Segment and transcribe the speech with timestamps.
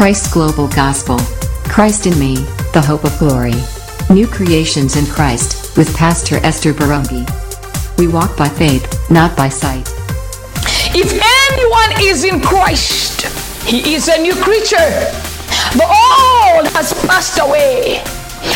[0.00, 1.18] Christ Global Gospel.
[1.68, 2.36] Christ in me,
[2.72, 3.52] the hope of glory.
[4.08, 7.28] New creations in Christ, with Pastor Esther Birungi.
[7.98, 9.86] We walk by faith, not by sight.
[10.96, 11.12] If
[11.52, 13.26] anyone is in Christ,
[13.66, 14.90] he is a new creature.
[15.76, 18.02] The old has passed away.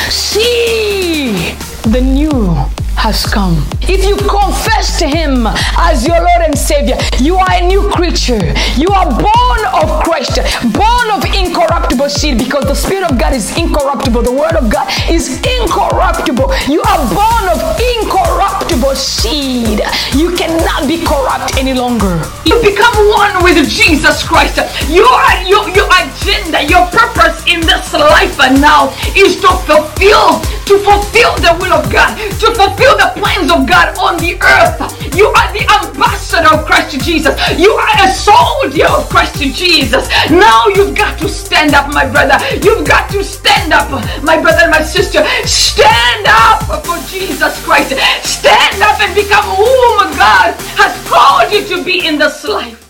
[0.09, 1.53] See,
[1.83, 2.57] the new
[3.05, 3.61] has come.
[3.85, 5.45] If you confess to Him
[5.77, 8.41] as your Lord and Savior, you are a new creature.
[8.81, 10.41] You are born of Christ,
[10.73, 14.23] born of incorruptible seed because the Spirit of God is incorruptible.
[14.23, 16.49] The Word of God is incorruptible.
[16.65, 19.85] You are born of incorruptible seed.
[20.17, 22.25] You cannot be corrupt any longer.
[22.49, 24.57] You become one with Jesus Christ.
[24.89, 25.13] Your,
[25.45, 31.35] your, your agenda, your purpose in this life and now is to fulfill, to fulfill
[31.45, 34.81] the will of God, to fulfill the plans of God on the earth.
[35.15, 37.35] You are the ambassador of Christ Jesus.
[37.59, 40.09] You are a soldier of Christ Jesus.
[40.31, 42.39] Now you've got to stand up, my brother.
[42.63, 43.91] You've got to stand up,
[44.23, 45.25] my brother and my sister.
[45.45, 47.93] Stand up for Jesus Christ.
[48.23, 52.84] Stand up and become whom God has called you to be in this life.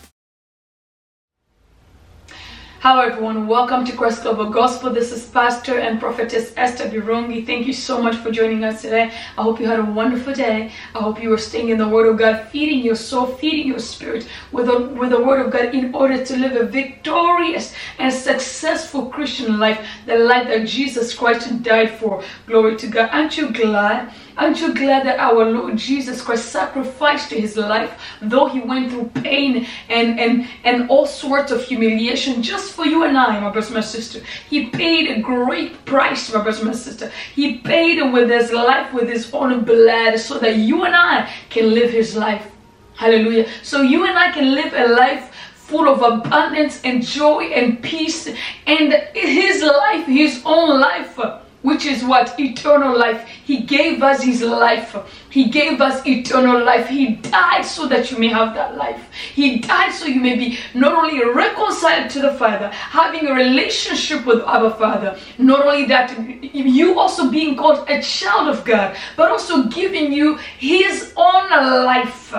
[2.86, 4.90] Hello everyone, welcome to Christ Global Gospel.
[4.90, 7.46] This is Pastor and Prophetess Esther Birungi.
[7.46, 9.04] Thank you so much for joining us today.
[9.38, 10.70] I hope you had a wonderful day.
[10.94, 13.78] I hope you were staying in the Word of God, feeding your soul, feeding your
[13.78, 18.12] spirit with the, with the Word of God in order to live a victorious and
[18.12, 22.22] successful Christian life, the life that Jesus Christ died for.
[22.46, 23.08] Glory to God.
[23.12, 24.12] Aren't you glad?
[24.36, 29.10] Aren't you glad that our Lord Jesus Christ sacrificed his life, though he went through
[29.22, 33.74] pain and, and, and all sorts of humiliation just for you and I, my brother,
[33.74, 34.20] my sister?
[34.50, 37.12] He paid a great price, my brother, my sister.
[37.34, 41.72] He paid with his life, with his own blood, so that you and I can
[41.72, 42.50] live his life.
[42.94, 43.46] Hallelujah.
[43.62, 48.28] So you and I can live a life full of abundance and joy and peace
[48.66, 51.18] and his life, his own life
[51.64, 52.38] which is what?
[52.38, 53.26] Eternal life.
[53.26, 54.94] He gave us His life.
[55.30, 56.88] He gave us eternal life.
[56.88, 59.00] He died so that you may have that life.
[59.34, 64.26] He died so you may be not only reconciled to the Father, having a relationship
[64.26, 66.14] with our Father, not only that,
[66.54, 72.34] you also being called a child of God, but also giving you His own life,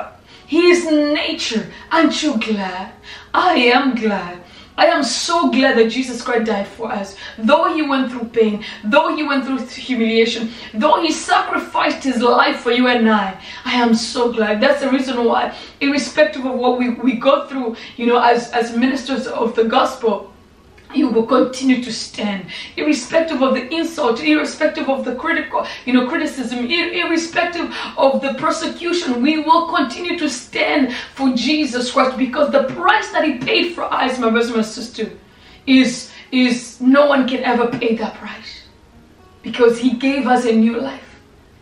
[0.46, 1.66] His nature.
[1.92, 2.92] Aren't you glad?
[3.34, 4.44] I am glad.
[4.78, 7.16] I am so glad that Jesus Christ died for us.
[7.38, 12.58] Though he went through pain, though he went through humiliation, though he sacrificed his life
[12.58, 14.59] for you and I, I am so glad.
[14.59, 18.75] That's the reason why, irrespective of what we, we go through, you know, as, as
[18.75, 20.34] ministers of the gospel,
[20.95, 22.45] you will continue to stand
[22.78, 29.22] irrespective of the insult irrespective of the critical you know criticism irrespective of the persecution.
[29.22, 33.83] We will continue to stand for jesus christ because the price that he paid for
[33.83, 35.11] us my brothers and sisters
[35.67, 38.63] is is no one can ever pay that price
[39.41, 41.01] because he gave us a new life.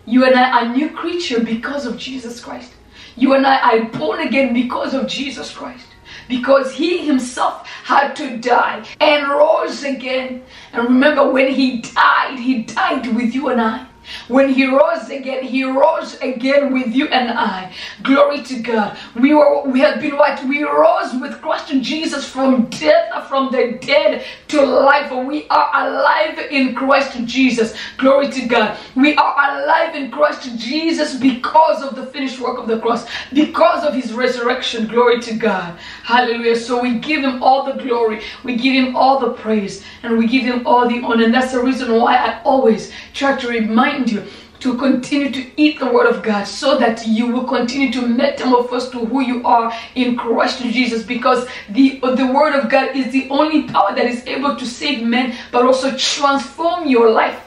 [0.06, 2.74] You and i are new creature because of jesus christ.
[3.16, 5.93] You and i are born again because of jesus christ
[6.28, 10.44] because he himself had to die and rose again.
[10.72, 13.88] And remember, when he died, he died with you and I.
[14.28, 17.74] When he rose again, he rose again with you and I.
[18.04, 18.98] Glory to God.
[19.16, 20.44] We were we have been what?
[20.46, 25.12] We rose with Christ Jesus from death, from the dead to life.
[25.12, 27.76] We are alive in Christ Jesus.
[27.98, 28.78] Glory to God.
[28.96, 33.84] We are alive in Christ Jesus because of the finished work of the cross, because
[33.84, 34.88] of his resurrection.
[34.88, 35.78] Glory to God.
[36.04, 36.56] Hallelujah.
[36.56, 40.28] So we give him all the glory, we give him all the praise, and we
[40.28, 41.26] give him all the honor.
[41.26, 44.26] And that's the reason why I always try to remind you
[44.64, 48.90] to continue to eat the word of God so that you will continue to metamorphose
[48.92, 53.30] to who you are in Christ Jesus because the the word of God is the
[53.30, 57.44] only power that is able to save men but also transform your life.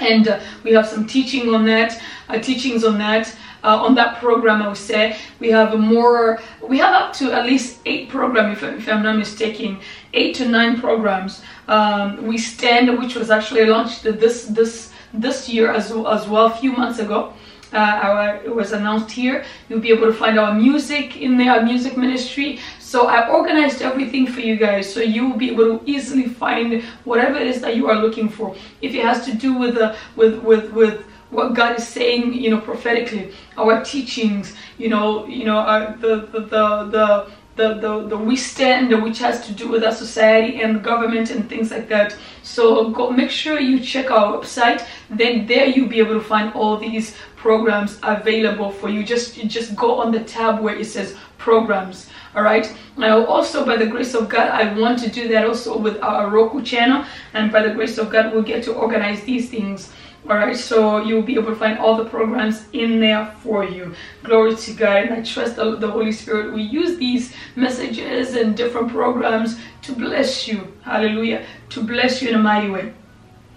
[0.00, 2.00] And uh, we have some teaching on that,
[2.30, 5.16] uh, teachings on that uh, on that program, I would say.
[5.38, 9.16] We have more, we have up to at least eight programs, if, if I'm not
[9.16, 9.80] mistaken,
[10.14, 11.42] eight to nine programs.
[11.68, 16.56] Um, we Stand, which was actually launched this this this year as, as well, a
[16.56, 17.32] few months ago.
[17.72, 19.44] Uh, our, it was announced here.
[19.68, 22.58] You'll be able to find our music in there, our music ministry.
[22.80, 26.82] So I organized everything for you guys, so you will be able to easily find
[27.04, 28.56] whatever it is that you are looking for.
[28.82, 32.50] If it has to do with the with with with what God is saying, you
[32.50, 38.08] know, prophetically, our teachings, you know, you know, uh, the, the, the, the the, the,
[38.08, 41.88] the we stand which has to do with our society and government and things like
[41.88, 42.16] that.
[42.42, 44.86] So go make sure you check our website.
[45.10, 49.04] Then there you'll be able to find all these programs available for you.
[49.04, 52.72] Just you just go on the tab where it says programs all right?
[52.96, 56.28] Now also by the grace of god i want to do that also with our
[56.28, 57.04] roku channel.
[57.34, 59.92] And by the grace of god we'll get to organize these things
[60.28, 63.94] all right so you'll be able to find all the programs in there for you.
[64.22, 68.56] Glory to god and i trust the, the holy spirit we use these messages and
[68.56, 70.72] different programs to bless you.
[70.82, 71.44] Hallelujah.
[71.70, 72.92] To bless you in a mighty way.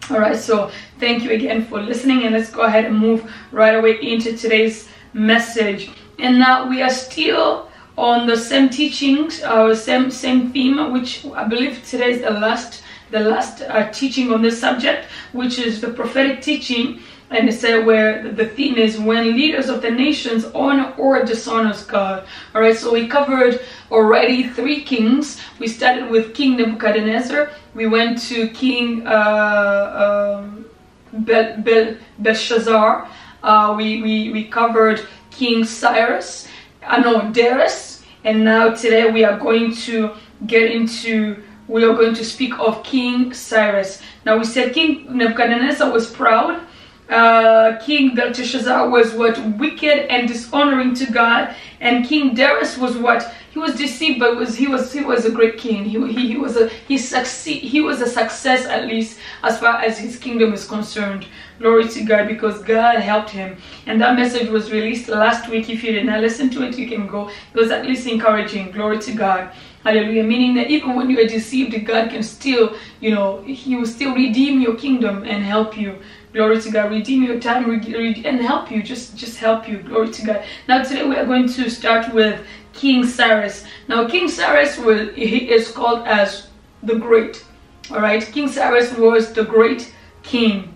[0.10, 3.76] All right so thank you again for listening and let's go ahead and move right
[3.76, 5.90] away into today's message.
[6.20, 11.44] And now we are still on the same teachings our same same theme which i
[11.44, 12.83] believe today is the last
[13.14, 17.00] the last uh, teaching on this subject, which is the prophetic teaching.
[17.30, 21.84] And it said where the theme is when leaders of the nations honor or dishonors
[21.84, 22.26] God.
[22.54, 23.62] All right, so we covered
[23.92, 25.40] already three kings.
[25.60, 27.52] We started with King Nebuchadnezzar.
[27.76, 30.66] We went to King uh, um,
[31.14, 33.08] Bel Bel Belshazzar.
[33.44, 36.48] Uh, we, we, we covered King Cyrus,
[36.82, 40.16] I uh, Darius, and now today we are going to
[40.48, 44.02] get into we are going to speak of King Cyrus.
[44.26, 46.62] Now we said King Nebuchadnezzar was proud.
[47.10, 53.34] Uh, King Belteshazzar was what wicked and dishonoring to God, and King Darius was what
[53.52, 55.84] he was deceived, but was he was he was a great king.
[55.84, 59.76] He he, he was a he succeed he was a success at least as far
[59.78, 61.28] as his kingdom is concerned.
[61.64, 63.56] Glory to God because God helped him,
[63.86, 65.70] and that message was released last week.
[65.70, 67.30] If you did not listen to it, you can go.
[67.30, 68.72] It was at least encouraging.
[68.72, 69.50] Glory to God.
[69.86, 70.26] Hallelujah.
[70.26, 74.14] Meaning that even when you are deceived, God can still, you know, He will still
[74.14, 76.00] redeem your kingdom and help you.
[76.34, 76.92] Glory to God.
[76.92, 78.84] Redeem your time and help you.
[78.84, 79.78] Just, just help you.
[79.78, 80.44] Glory to God.
[80.68, 83.64] Now today we are going to start with King Cyrus.
[83.88, 86.48] Now King Cyrus was, he is called as
[86.84, 87.46] the Great.
[87.90, 88.22] All right.
[88.22, 89.94] King Cyrus was the great
[90.24, 90.73] king.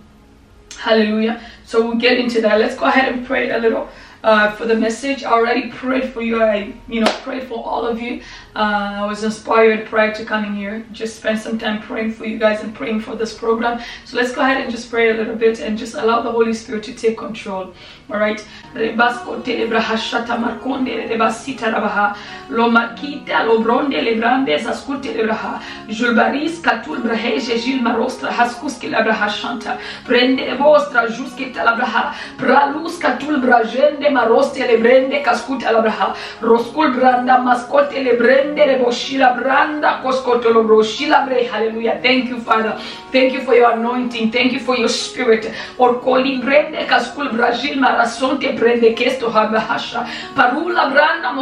[0.78, 1.42] Hallelujah.
[1.66, 2.60] So we'll get into that.
[2.60, 3.90] Let's go ahead and pray a little
[4.24, 5.24] uh, for the message.
[5.24, 6.44] I already prayed for you.
[6.44, 8.22] I, you know, prayed for all of you.
[8.56, 10.86] Uh, I was inspired prior to coming here.
[10.92, 13.82] Just spend some time praying for you guys and praying for this program.
[14.06, 16.54] So let's go ahead and just pray a little bit and just allow the Holy
[16.54, 17.74] Spirit to take control.
[18.10, 18.40] All right.
[18.74, 22.16] Rebasco telebrahashata marconde rebasita rabaha
[22.50, 25.60] lo makita lo bronde lebrande zascute lebraha
[25.90, 34.60] julbaris katul braheje gil marostra haskuski labrahashanta prende vostra juski talabraha pralus katul brajende maroste
[34.60, 41.48] lebrende kaskuta labraha roskul branda mascote lebrende reboshila branda coscote lobroshila bre.
[41.48, 42.00] Hallelujah.
[42.02, 42.80] Thank you, Father.
[43.12, 44.32] Thank you for your anointing.
[44.32, 45.52] Thank you for your spirit.
[45.80, 50.06] Orcoli brende kaskul Brazil marasonte prende kesto habahasha.
[50.36, 51.34] Parula branda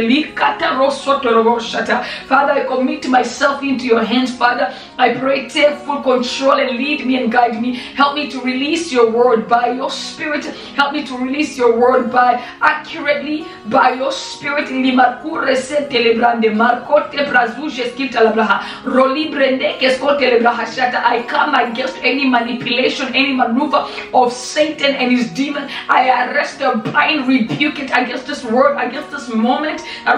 [0.00, 1.30] likata rosoto.
[2.26, 4.72] Father, I commit myself into your hands, Father.
[4.98, 7.74] I pray, take full control and lead me and guide me.
[7.74, 10.44] Help me to release your word by your spirit.
[10.76, 14.68] Help me to release your word by accurately by your spirit.
[14.68, 21.96] Limakure sete telebrande markote brazuje skilta labraha roli brende keskote lebraha shata I come against
[22.02, 25.68] any manipulation any maneuver of Satan and his demon.
[25.88, 29.82] I arrest the bind rebuke it against this word against this moment.
[30.06, 30.14] I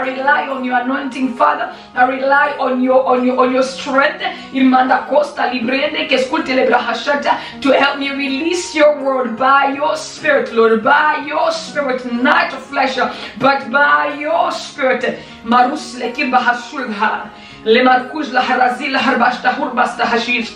[0.00, 1.74] rely on your anointing father.
[1.94, 4.22] I rely on your on your on your strength.
[4.52, 10.82] Imanda costa librende lebraha shata to help me release your word by your spirit, Lord,
[10.82, 12.96] by your spirit, not flesh,
[13.38, 15.18] but by your spirit.
[15.44, 17.30] Marus lekir bahasulha.
[17.64, 20.48] لمركوج لحرازيل لحرباش تحور بس تحشيش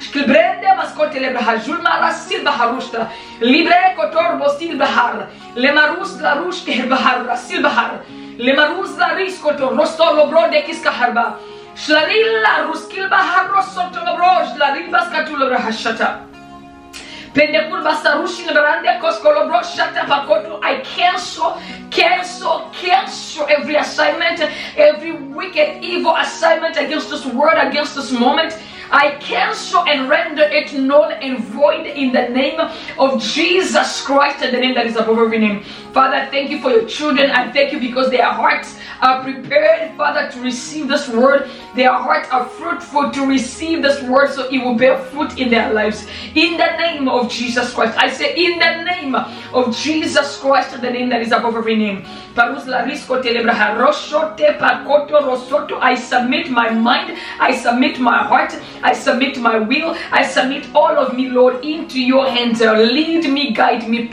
[0.00, 3.06] شكل بريندة مسكوت اللي بحجول ما راسيل بحروش ترى
[3.40, 5.26] ليبري كتور بوسيل بحر.
[5.56, 8.00] لمروس لروش كهر بحر راسيل بحر.
[8.38, 11.36] لمروس لريس كتور رستولو برودة كيس كحربا
[11.86, 16.26] شلاريل لروس كيل بحر رستولو بروج لاريل بس كتولو رحشتا
[20.62, 21.58] I cancel,
[21.90, 24.40] cancel, cancel every assignment,
[24.76, 28.58] every wicked, evil assignment against this word, against this moment.
[28.90, 32.60] I cancel and render it null and void in the name
[32.98, 35.64] of Jesus Christ, the name that is above every name.
[35.92, 37.30] Father, thank you for your children.
[37.30, 41.50] I thank you because their hearts are prepared, Father, to receive this word.
[41.74, 45.72] Their hearts are fruitful to receive this word so it will bear fruit in their
[45.72, 46.06] lives.
[46.34, 47.98] In the name of Jesus Christ.
[47.98, 52.04] I say, in the name of Jesus Christ, the name that is above every name.
[52.34, 52.48] I
[55.94, 61.14] submit my mind, I submit my heart, I submit my will, I submit all of
[61.14, 62.60] me, Lord, into your hands.
[62.60, 64.08] Lead me, guide me.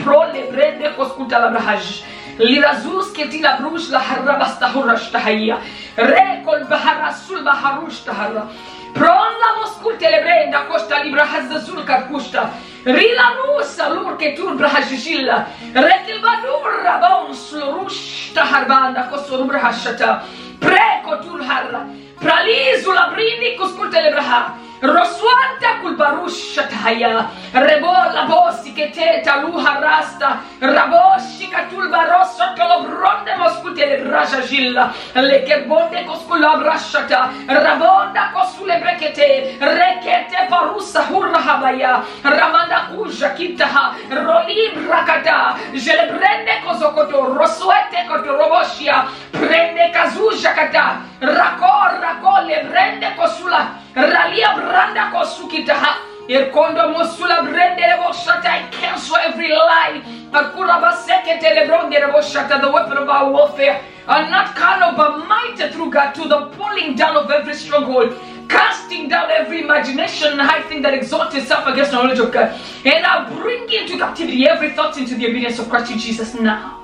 [1.70, 2.02] هج
[2.38, 5.58] لرزوز كتير بروش لحرة بس تهرش تهيا
[5.98, 8.50] ريكول بحرة سول بحروش تهرة
[8.94, 12.50] Pronna moskulte le brenda costa libra hazzul carcusta
[12.84, 20.10] rila russa lur che tur brahashishilla retil badurra bons lurushta harbanda kosor brahashata
[20.58, 21.86] preko tur harra
[22.18, 27.28] pralizu la brinni cosculte le brahashata Roswanta kulbarusha tahaya.
[27.52, 30.40] Rebola bosi keteta luha rasta.
[30.60, 34.92] Raboshi katulba rosso tolobronde moskute le brasha gilla.
[35.14, 37.28] Le kerbonde koskula brashata.
[37.48, 39.58] Rabonda kosule brekete.
[39.60, 42.02] Rekete parusa hurra habaya.
[42.24, 43.94] Ramanda kuja kitaha.
[44.10, 45.56] Roli brakata.
[45.74, 47.36] Jele brende kozokoto.
[47.36, 49.04] Roswete koto roboshia.
[49.32, 51.02] Prende kazuja kata.
[51.20, 53.76] Rako rako le brende kosula.
[53.94, 55.96] Ralia branda kosukitaha.
[56.28, 58.46] Irkondo musula brende boshata.
[58.46, 60.02] I cancel every lie.
[60.32, 62.60] Akura sekete le bronde boshata.
[62.60, 66.96] The weapon of our warfare are not carnal but mighty through God to the pulling
[66.96, 68.14] down of every stronghold
[68.50, 72.60] casting down every imagination and high thing that exalts itself against the knowledge of God.
[72.84, 76.79] And I bring into captivity every thought into the obedience of Christ in Jesus now.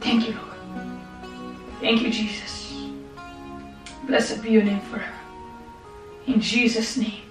[0.00, 0.98] Thank you, Lord.
[1.80, 2.74] Thank you, Jesus.
[4.06, 5.12] Blessed be your name forever.
[6.26, 7.22] In Jesus' name.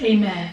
[0.00, 0.52] Amen.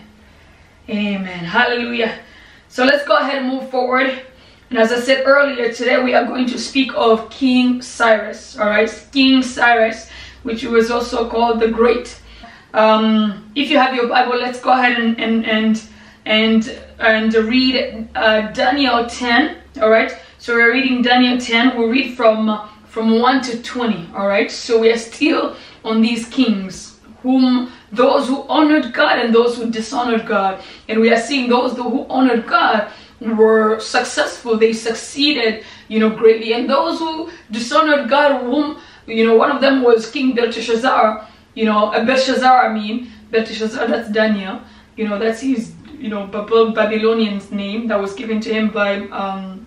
[0.89, 1.45] Amen.
[1.45, 2.19] Hallelujah.
[2.67, 4.21] So let's go ahead and move forward.
[4.69, 8.57] And as I said earlier, today we are going to speak of King Cyrus.
[8.57, 10.09] All right, King Cyrus,
[10.43, 12.19] which was also called the Great.
[12.73, 15.81] Um, if you have your Bible, let's go ahead and and and
[16.25, 19.57] and, and read uh, Daniel 10.
[19.81, 20.15] All right.
[20.41, 21.77] So we're reading Daniel 10.
[21.77, 24.49] We'll read from from 1 to 20 all right?
[24.49, 29.69] So we are still on these kings whom those who honored god and those who
[29.69, 30.63] dishonored god.
[30.87, 34.55] And we are seeing those who honored god were successful.
[34.57, 36.53] They succeeded you know greatly.
[36.53, 41.65] And those who dishonored god whom you know one of them was king belshazzar you
[41.65, 44.61] know uh, belshazzar i mean belshazzar that's daniel.
[44.95, 49.65] You know that's his you know babylonian's name that was given to him by um,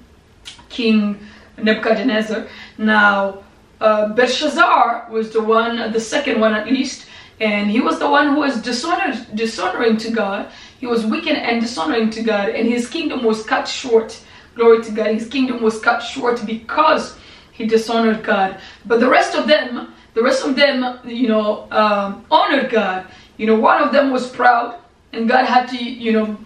[0.72, 1.20] king
[1.58, 2.46] Nebuchadnezzar.
[2.78, 3.44] Now,
[3.80, 7.06] uh, Belshazzar was the one, the second one at least,
[7.40, 10.50] and he was the one who was dishonored, dishonoring to God.
[10.78, 14.20] He was wicked and dishonoring to God, and his kingdom was cut short.
[14.54, 15.06] Glory to God.
[15.14, 17.16] His kingdom was cut short because
[17.52, 18.60] he dishonored God.
[18.84, 23.06] But the rest of them, the rest of them, you know, um, honored God.
[23.38, 24.78] You know, one of them was proud,
[25.12, 26.36] and God had to, you know,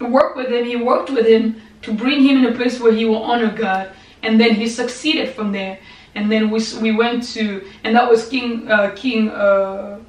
[0.00, 0.64] work with him.
[0.64, 3.92] He worked with him to bring him in a place where he will honor God
[4.22, 5.78] and then he succeeded from there.
[6.14, 10.00] And then we, we went to and that was king uh, king uh,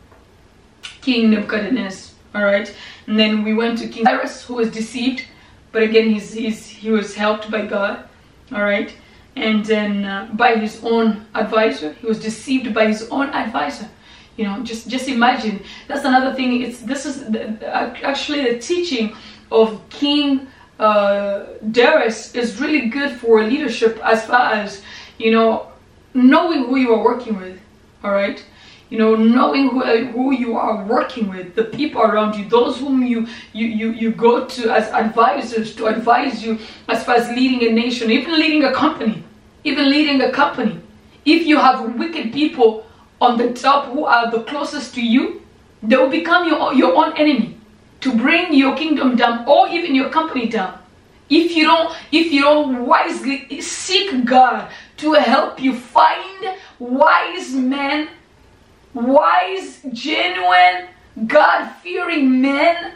[1.01, 2.73] king nebuchadnezzar all right
[3.07, 5.25] and then we went to king cyrus who was deceived
[5.71, 8.07] but again he's, he's he was helped by god
[8.53, 8.93] all right
[9.37, 13.89] and then uh, by his own advisor he was deceived by his own advisor.
[14.35, 15.63] You know just just imagine.
[15.87, 17.43] That's another thing it's this is the,
[18.03, 19.15] actually the teaching
[19.51, 20.47] of king
[20.79, 24.81] uh, Darius is really good for leadership as far as,
[25.17, 25.71] you know,
[26.13, 27.59] knowing who you are working with,
[28.03, 28.43] all right?
[28.89, 33.03] You know, knowing who, who you are working with, the people around you, those whom
[33.03, 37.67] you, you, you, you go to as advisors to advise you as far as leading
[37.67, 39.23] a nation, even leading a company,
[39.63, 40.79] even leading a company.
[41.25, 42.85] If you have wicked people
[43.19, 45.41] on the top who are the closest to you,
[45.83, 47.56] they will become your, your own enemy
[48.01, 50.79] to bring your kingdom down or even your company down
[51.29, 58.09] if you don't if you don't wisely seek god to help you find wise men,
[58.93, 60.89] wise, genuine,
[61.25, 62.93] God fearing men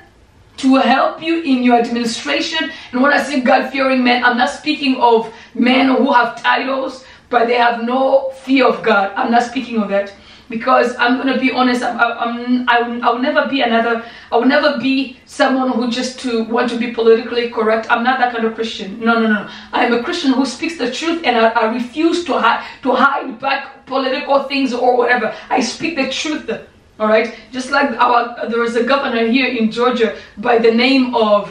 [0.57, 2.71] to help you in your administration.
[2.91, 7.05] And when I say God fearing men, I'm not speaking of men who have titles,
[7.29, 9.11] but they have no fear of God.
[9.15, 10.13] I'm not speaking of that
[10.51, 11.81] because I'm gonna be honest.
[11.81, 14.05] I'm, I'm, I'm, I'll never be another.
[14.31, 17.87] I will never be someone who just to want to be politically correct.
[17.89, 18.99] I'm not that kind of Christian.
[18.99, 19.49] No, no, no.
[19.73, 22.93] I am a Christian who speaks the truth, and I, I refuse to hide to
[22.93, 25.33] hide back political things or whatever.
[25.49, 26.51] I speak the truth.
[26.99, 27.33] All right.
[27.51, 31.49] Just like our there is a governor here in Georgia by the name of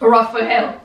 [0.00, 0.80] Raphael.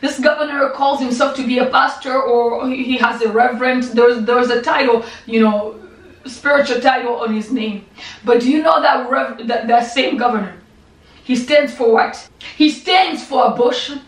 [0.00, 3.84] This governor calls himself to be a pastor or he has a reverend.
[3.84, 5.80] There's there's a title, you know,
[6.28, 7.86] spiritual title on his name.
[8.24, 10.56] But do you know that, rev- that that same governor?
[11.24, 12.28] He stands for what?
[12.56, 14.00] He stands for abortion.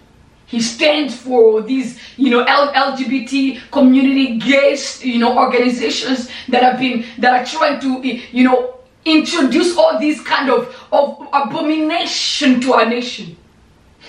[0.47, 6.79] He stands for these, you know, L- LGBT community gays, you know, organizations that have
[6.79, 12.73] been that are trying to, you know, introduce all these kind of, of abomination to
[12.73, 13.37] our nation.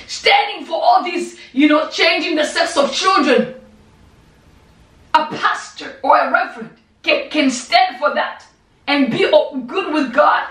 [0.08, 3.56] Standing for all these, you know, changing the sex of children.
[5.14, 8.46] A pastor or a reverend can, stand for that
[8.88, 9.30] and be
[9.68, 10.48] good with God?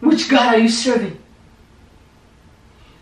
[0.00, 1.18] Which God are you serving?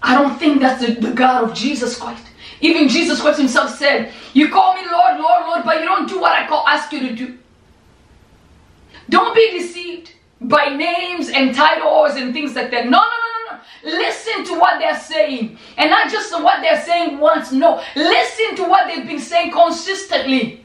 [0.02, 2.26] I don't think that's the, the God of Jesus Christ.
[2.60, 6.20] Even Jesus Christ himself said, You call me Lord, Lord, Lord, but you don't do
[6.20, 7.38] what I call ask you to do.
[9.08, 12.84] Don't be deceived by names and titles and things like that.
[12.84, 13.98] No, no, no, no, no.
[13.98, 15.58] Listen to what they're saying.
[15.76, 17.52] And not just what they're saying once.
[17.52, 17.82] No.
[17.96, 20.64] Listen to what they've been saying consistently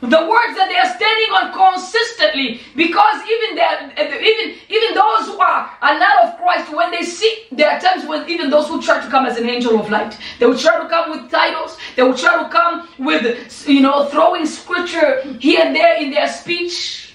[0.00, 5.26] the words that they are standing on consistently because even that uh, even even those
[5.26, 8.68] who are, are not of christ when they see there are times when even those
[8.68, 11.30] who try to come as an angel of light they will try to come with
[11.30, 16.10] titles they will try to come with you know throwing scripture here and there in
[16.10, 17.14] their speech.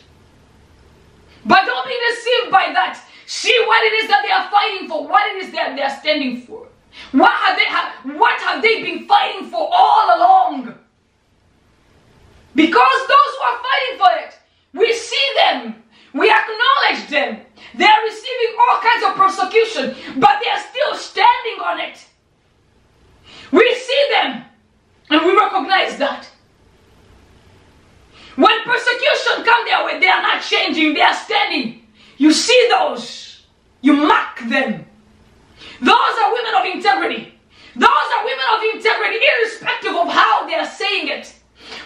[1.46, 3.04] But don't be deceived by that.
[3.26, 5.98] See what it is that they are fighting for what it is that they are
[6.00, 6.68] standing for.
[7.12, 10.76] What have they have, what have they been fighting for all along
[12.56, 14.40] because those who are fighting for it,
[14.74, 17.40] we see them, we acknowledge them.
[17.76, 22.06] They are receiving all kinds of persecution, but they are still standing on it.
[23.52, 24.44] We see them
[25.10, 26.28] and we recognize that.
[28.36, 31.86] When persecution comes their way, they are not changing, they are standing.
[32.18, 33.46] You see those,
[33.82, 34.86] you mark them.
[35.82, 37.34] Those are women of integrity.
[37.76, 41.36] Those are women of integrity, irrespective of how they are saying it.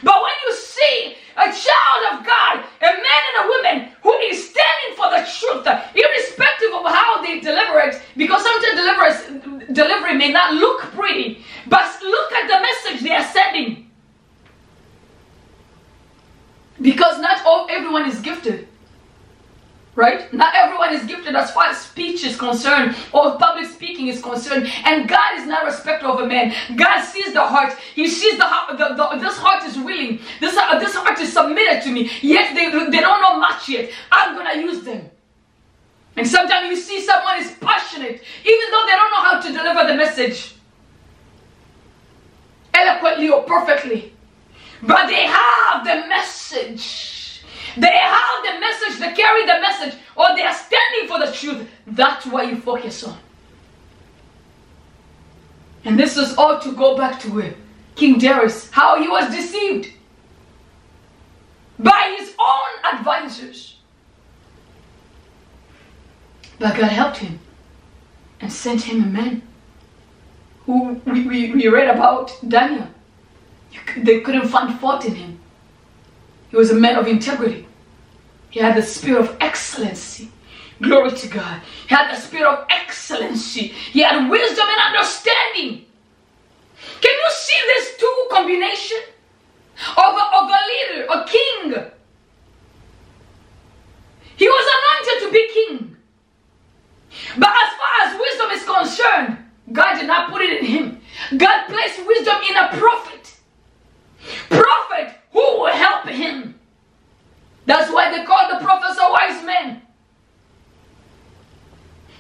[0.04, 4.50] But when you see a child of God, a man and a woman who is
[4.50, 10.54] standing for the truth, irrespective of how they deliver it, because sometimes delivery may not
[10.54, 13.90] look pretty, but look at the message they are sending.
[16.82, 18.68] Because not all everyone is gifted
[19.96, 20.32] right?
[20.34, 24.68] Not everyone is gifted as far as speech is concerned or public speaking is concerned.
[24.84, 26.54] And God is not respecter of a man.
[26.76, 27.74] God sees the heart.
[27.94, 28.78] He sees the heart.
[28.78, 30.20] The, the, this heart is willing.
[30.40, 32.12] This, uh, this heart is submitted to me.
[32.22, 33.90] Yet they, they don't know much yet.
[34.12, 35.10] I'm going to use them.
[36.18, 39.88] And sometimes you see someone is passionate, even though they don't know how to deliver
[39.88, 40.56] the message
[42.74, 44.14] eloquently or perfectly.
[44.82, 47.15] But they have the message
[47.78, 51.68] they have the message, they carry the message, or they are standing for the truth.
[51.88, 53.18] That's what you focus on.
[55.84, 57.54] And this is all to go back to where
[57.96, 59.92] King Darius, how he was deceived
[61.78, 63.78] by his own advisors.
[66.60, 67.40] But God helped him
[68.40, 69.42] and sent him a man
[70.66, 72.88] who we, we, we read about Daniel.
[73.98, 75.40] They couldn't find fault in him.
[76.56, 77.68] He was a man of integrity.
[78.50, 80.32] He had the spirit of excellency.
[80.82, 81.62] Glory to God.
[81.86, 83.74] He had the spirit of excellency.
[83.92, 85.86] He had wisdom and understanding.
[87.02, 89.00] Can you see this two combination
[89.98, 91.92] of a, of a leader, a king?
[94.38, 95.98] He was anointed to be king.
[97.38, 101.02] But as far as wisdom is concerned, God did not put it in him.
[101.38, 103.36] God placed wisdom in a prophet.
[104.50, 106.58] Prophet who will help him.
[107.66, 109.82] That's why they call the prophets a wise men.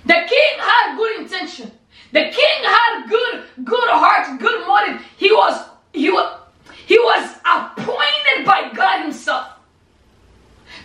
[0.03, 1.71] The king had good intention.
[2.11, 5.01] The king had good, good heart, good motive.
[5.15, 6.41] He was, he was,
[6.85, 9.47] he was appointed by God himself.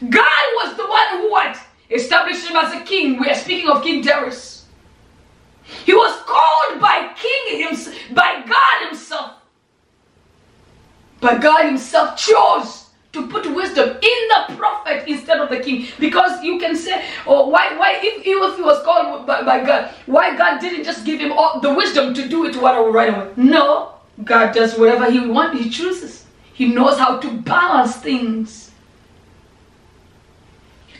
[0.08, 1.58] God was the one who what?
[1.90, 3.18] Established him as a king.
[3.18, 4.66] We are speaking of King Darius.
[5.84, 9.39] He was called by King himself, by God himself
[11.20, 15.86] But God Himself chose to put wisdom in the prophet instead of the king.
[15.98, 19.92] Because you can say, oh, why, why, if, if he was called by, by God,
[20.06, 23.32] why God didn't just give him all the wisdom to do it right away?
[23.36, 26.26] No, God does whatever He wants, He chooses.
[26.52, 28.70] He knows how to balance things.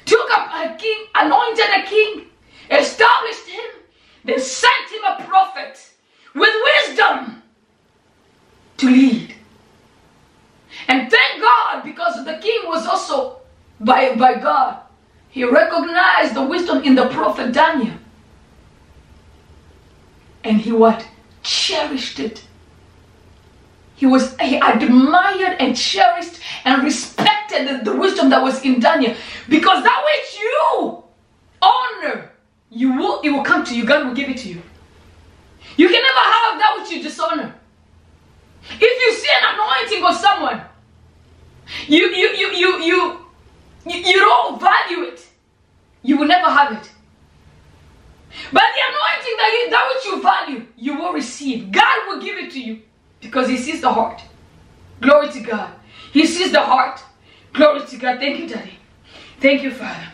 [0.06, 2.26] Took up a king, anointed a king,
[2.70, 3.70] established him,
[4.24, 5.78] then sent him a prophet
[6.34, 6.54] with
[6.88, 7.42] wisdom
[8.78, 9.34] to lead.
[10.88, 13.38] And thank God because the king was also
[13.80, 14.78] by, by God.
[15.30, 17.94] He recognized the wisdom in the prophet Daniel.
[20.42, 21.06] And he what?
[21.42, 22.44] Cherished it.
[23.94, 29.14] He was he admired and cherished and respected the, the wisdom that was in Daniel.
[29.48, 31.04] Because that which you
[31.60, 32.30] honor,
[32.70, 33.84] you will it will come to you.
[33.84, 34.62] God will give it to you.
[35.76, 37.54] You can never have that which you dishonor.
[38.70, 40.62] If you see an anointing of someone,
[41.88, 43.20] you you you you you
[43.86, 45.26] you, don't value it,
[46.02, 46.90] you will never have it.
[48.52, 51.72] But the anointing that you that which you value, you will receive.
[51.72, 52.82] God will give it to you
[53.20, 54.22] because He sees the heart.
[55.00, 55.72] Glory to God.
[56.12, 57.02] He sees the heart.
[57.52, 58.18] Glory to God.
[58.18, 58.78] Thank you, Daddy.
[59.40, 60.08] Thank you, Father.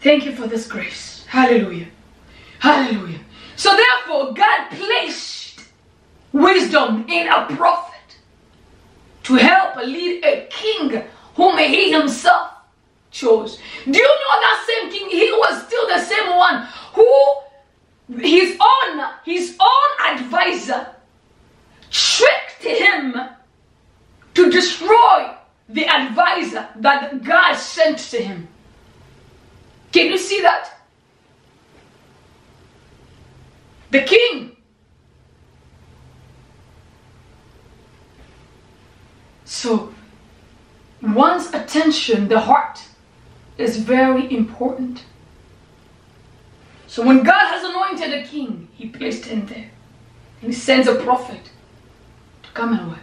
[0.00, 1.24] Thank you for this grace.
[1.26, 1.88] Hallelujah.
[2.60, 3.20] Hallelujah.
[3.56, 5.60] So therefore, God placed
[6.32, 7.93] wisdom in a prophet
[9.24, 11.02] to help lead a king
[11.34, 12.52] whom he himself
[13.10, 13.58] chose.
[13.84, 15.10] Do you know that same king?
[15.10, 20.86] He was still the same one who his own his own advisor
[21.90, 23.14] tricked him
[24.34, 25.30] to destroy
[25.68, 28.48] the advisor that God sent to him.
[29.92, 30.70] Can you see that?
[33.90, 34.53] The king.
[39.54, 39.94] So,
[41.00, 42.82] one's attention, the heart,
[43.56, 45.04] is very important.
[46.88, 49.70] So, when God has anointed a king, he placed him there.
[50.42, 51.50] And he sends a prophet
[52.42, 52.98] to come and what?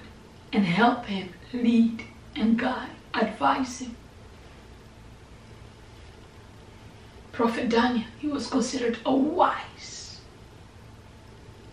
[0.52, 2.04] And help him lead
[2.36, 3.96] and guide, advise him.
[7.32, 10.20] Prophet Daniel, he was considered a wise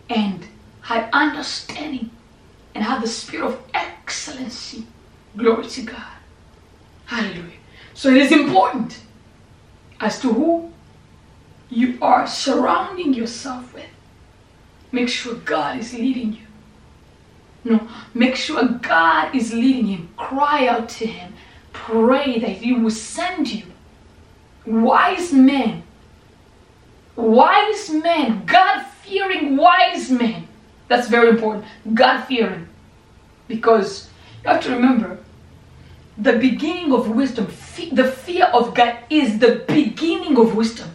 [0.09, 0.47] and
[0.83, 2.11] had understanding
[2.79, 4.87] and had the spirit of excellency.
[5.35, 6.13] Glory to God.
[7.07, 7.59] Hallelujah.
[7.93, 9.01] So it is important
[9.99, 10.71] as to who
[11.69, 13.89] you are surrounding yourself with.
[14.93, 16.45] Make sure God is leading you.
[17.65, 20.09] No, make sure God is leading him.
[20.15, 21.33] Cry out to him.
[21.73, 23.65] Pray that he will send you
[24.65, 25.83] wise men.
[27.17, 28.45] Wise men.
[28.45, 30.38] God fearing wise men.
[30.89, 31.65] That's very important.
[31.93, 32.67] God fearing.
[33.47, 34.09] Because
[34.43, 35.19] you have to remember
[36.17, 37.45] the beginning of wisdom,
[37.93, 40.89] the fear of God is the beginning of wisdom.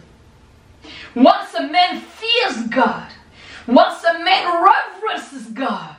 [1.15, 3.09] Once a man fears God,
[3.65, 5.95] once a man reverences God,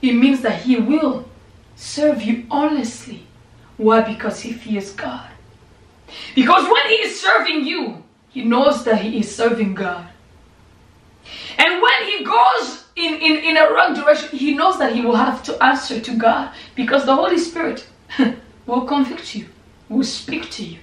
[0.00, 1.28] it means that he will
[1.74, 3.26] serve you honestly.
[3.76, 4.02] Why?
[4.02, 5.28] Because he fears God.
[6.34, 10.11] Because when he is serving you, he knows that he is serving God.
[11.58, 15.16] And when he goes in, in, in a wrong direction, he knows that he will
[15.16, 17.86] have to answer to God because the Holy Spirit
[18.66, 19.46] will convict you,
[19.88, 20.78] will speak to you.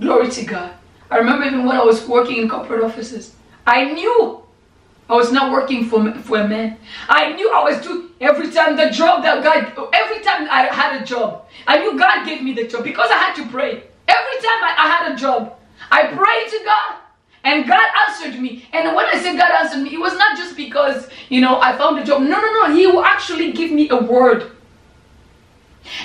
[0.00, 0.72] Glory to God.
[1.10, 3.34] I remember even when I was working in corporate offices,
[3.66, 4.42] I knew
[5.08, 6.78] I was not working for, for a man.
[7.08, 11.00] I knew I was doing every time the job that God, every time I had
[11.00, 13.84] a job, I knew God gave me the job because I had to pray.
[14.08, 15.58] Every time I, I had a job,
[15.90, 17.03] I prayed to God
[17.44, 18.66] and God answered me.
[18.72, 21.76] And when I say God answered me, it was not just because, you know, I
[21.76, 22.22] found a job.
[22.22, 22.74] No, no, no.
[22.74, 24.50] He will actually give me a word.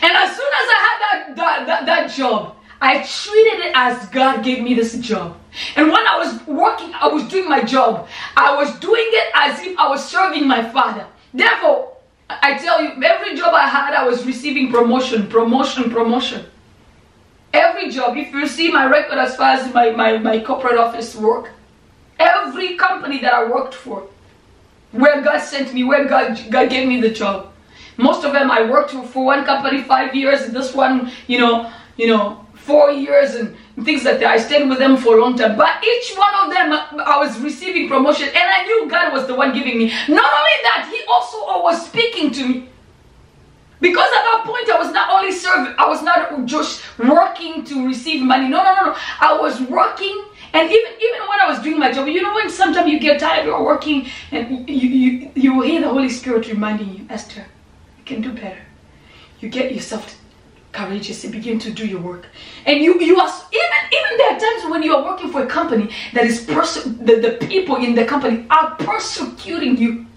[0.02, 4.08] And as soon as I had that, that, that, that job, I treated it as
[4.10, 5.38] God gave me this job.
[5.76, 8.08] And when I was working, I was doing my job.
[8.36, 11.08] I was doing it as if I was serving my father.
[11.34, 11.96] Therefore,
[12.30, 16.46] I tell you, every job I had, I was receiving promotion, promotion, promotion.
[17.54, 21.16] Every job, if you see my record as far as my, my, my corporate office
[21.16, 21.52] work,
[22.20, 24.08] every company that I worked for,
[24.92, 27.52] where God sent me, where God, God gave me the job,
[27.98, 31.72] most of them I worked for one company five years, and this one, you know,
[31.98, 34.30] you know, four years and things like that.
[34.30, 35.58] I stayed with them for a long time.
[35.58, 39.36] But each one of them, I was receiving promotion and I knew God was the
[39.36, 39.88] one giving me.
[40.08, 42.70] Not only that, He also was speaking to me.
[43.82, 48.22] Because at that point, I was not only I was not just working to receive
[48.22, 48.48] money.
[48.48, 48.96] No, no, no, no.
[49.20, 52.50] I was working And even even when I was doing my job, you know when
[52.50, 56.96] sometimes you get tired you're working and you, you you hear the Holy Spirit reminding
[56.96, 57.46] you, Esther,
[57.98, 58.62] you can do better.
[59.40, 60.18] You get yourself
[60.72, 62.28] courageous and begin to do your work.
[62.66, 65.48] And you you are even even there are times when you are working for a
[65.48, 70.08] company that is perse- the, the people in the company are persecuting you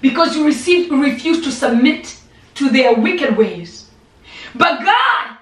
[0.00, 2.19] because you received refuse to submit
[2.60, 3.90] to their wicked ways.
[4.54, 5.36] But God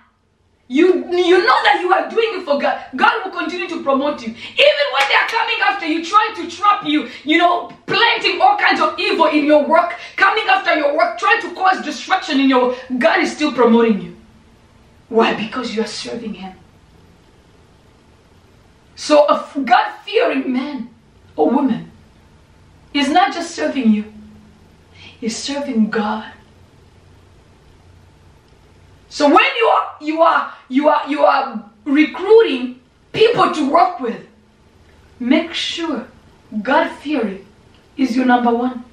[0.71, 2.85] you, you know that you are doing it for God.
[2.95, 4.29] God will continue to promote you.
[4.29, 8.59] Even when they are coming after you, trying to trap you, you know, planting all
[8.59, 12.51] kinds of evil in your work, coming after your work, trying to cause destruction in
[12.51, 14.17] your God is still promoting you.
[15.09, 15.33] Why?
[15.33, 16.55] Because you are serving Him.
[18.95, 20.91] So a God fearing man
[21.35, 21.91] or woman
[22.93, 24.13] is not just serving you,
[24.93, 26.31] he's serving God.
[29.09, 32.81] So when you are you are you are you are recruiting
[33.13, 34.27] people to work with,
[35.19, 36.07] make sure
[36.63, 37.47] God fearing
[37.97, 38.85] is your number one.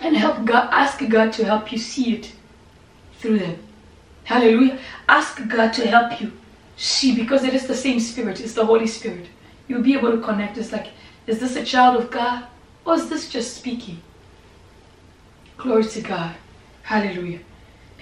[0.00, 2.32] And help God ask God to help you see it
[3.18, 3.58] through them.
[4.24, 4.78] Hallelujah.
[5.08, 6.32] Ask God to help you
[6.76, 9.28] see because it is the same spirit, it's the Holy Spirit.
[9.66, 10.58] You'll be able to connect.
[10.58, 10.88] It's like,
[11.26, 12.44] is this a child of God?
[12.84, 14.02] Or is this just speaking?
[15.56, 16.34] Glory to God.
[16.82, 17.40] Hallelujah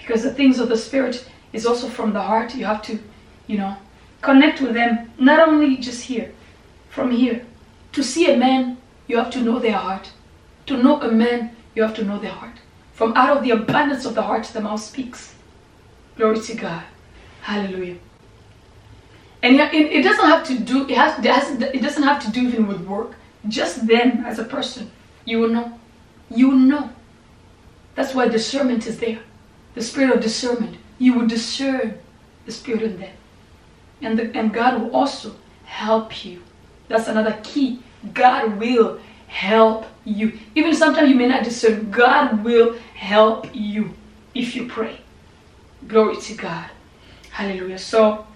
[0.05, 2.55] because the things of the spirit is also from the heart.
[2.55, 2.99] You have to
[3.47, 3.75] you know
[4.21, 5.11] connect with them.
[5.17, 6.33] Not only just here
[6.89, 7.45] from here.
[7.93, 10.11] To see a man you have to know their heart.
[10.65, 12.57] To know a man you have to know their heart.
[12.93, 15.35] From out of the abundance of the heart the mouth speaks.
[16.17, 16.83] Glory to god.
[17.41, 17.97] Hallelujah.
[19.41, 22.81] And it, doesn't have to do it has it doesn't have to do even with
[22.81, 23.15] work.
[23.47, 24.91] Just them as a person
[25.25, 25.79] you will know.
[26.29, 26.89] You will know.
[27.95, 29.19] That's why discernment is there
[29.73, 30.77] the spirit of discernment.
[30.99, 31.99] You will discern
[32.45, 33.15] the spirit in them.
[34.01, 36.41] And, the, and God will also help you.
[36.87, 37.81] That's another key.
[38.13, 40.37] God will help you.
[40.55, 43.93] Even sometimes you may not discern, God will help you
[44.35, 44.99] if you pray.
[45.87, 46.69] Glory to God.
[47.31, 47.79] Hallelujah.
[47.79, 48.27] So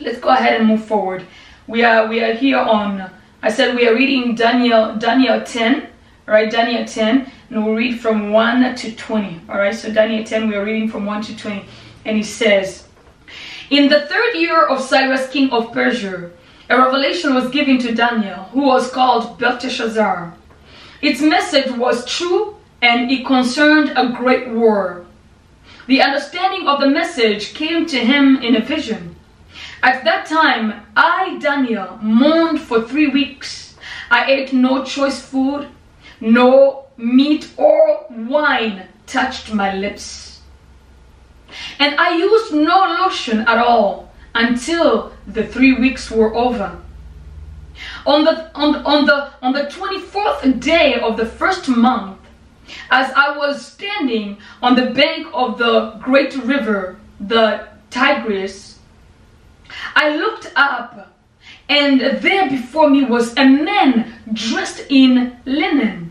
[0.00, 1.24] let's go ahead and move forward.
[1.66, 3.10] We are we are here on
[3.42, 5.88] I said we are reading Daniel Daniel 10,
[6.26, 6.50] right?
[6.50, 9.42] Daniel 10 and we'll read from 1 to 20.
[9.48, 11.64] All right, so Daniel 10, we are reading from 1 to 20.
[12.04, 12.88] And he says,
[13.70, 16.30] In the third year of Cyrus, king of Persia,
[16.68, 20.34] a revelation was given to Daniel, who was called Belteshazzar.
[21.00, 25.06] Its message was true and it concerned a great war.
[25.86, 29.14] The understanding of the message came to him in a vision.
[29.82, 33.76] At that time, I, Daniel, mourned for three weeks.
[34.10, 35.68] I ate no choice food,
[36.20, 40.40] no meat or wine touched my lips.
[41.78, 46.78] And I used no lotion at all until the three weeks were over.
[48.06, 52.18] On the, on, on, the, on the 24th day of the first month,
[52.90, 58.78] as I was standing on the bank of the great river, the Tigris,
[59.94, 61.14] I looked up,
[61.68, 66.05] and there before me was a man dressed in linen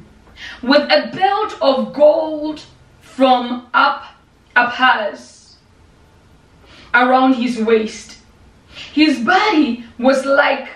[0.65, 2.60] with a belt of gold
[2.99, 4.04] from up
[4.56, 5.56] Uphaz
[6.91, 8.17] around his waist.
[8.91, 10.69] His body was like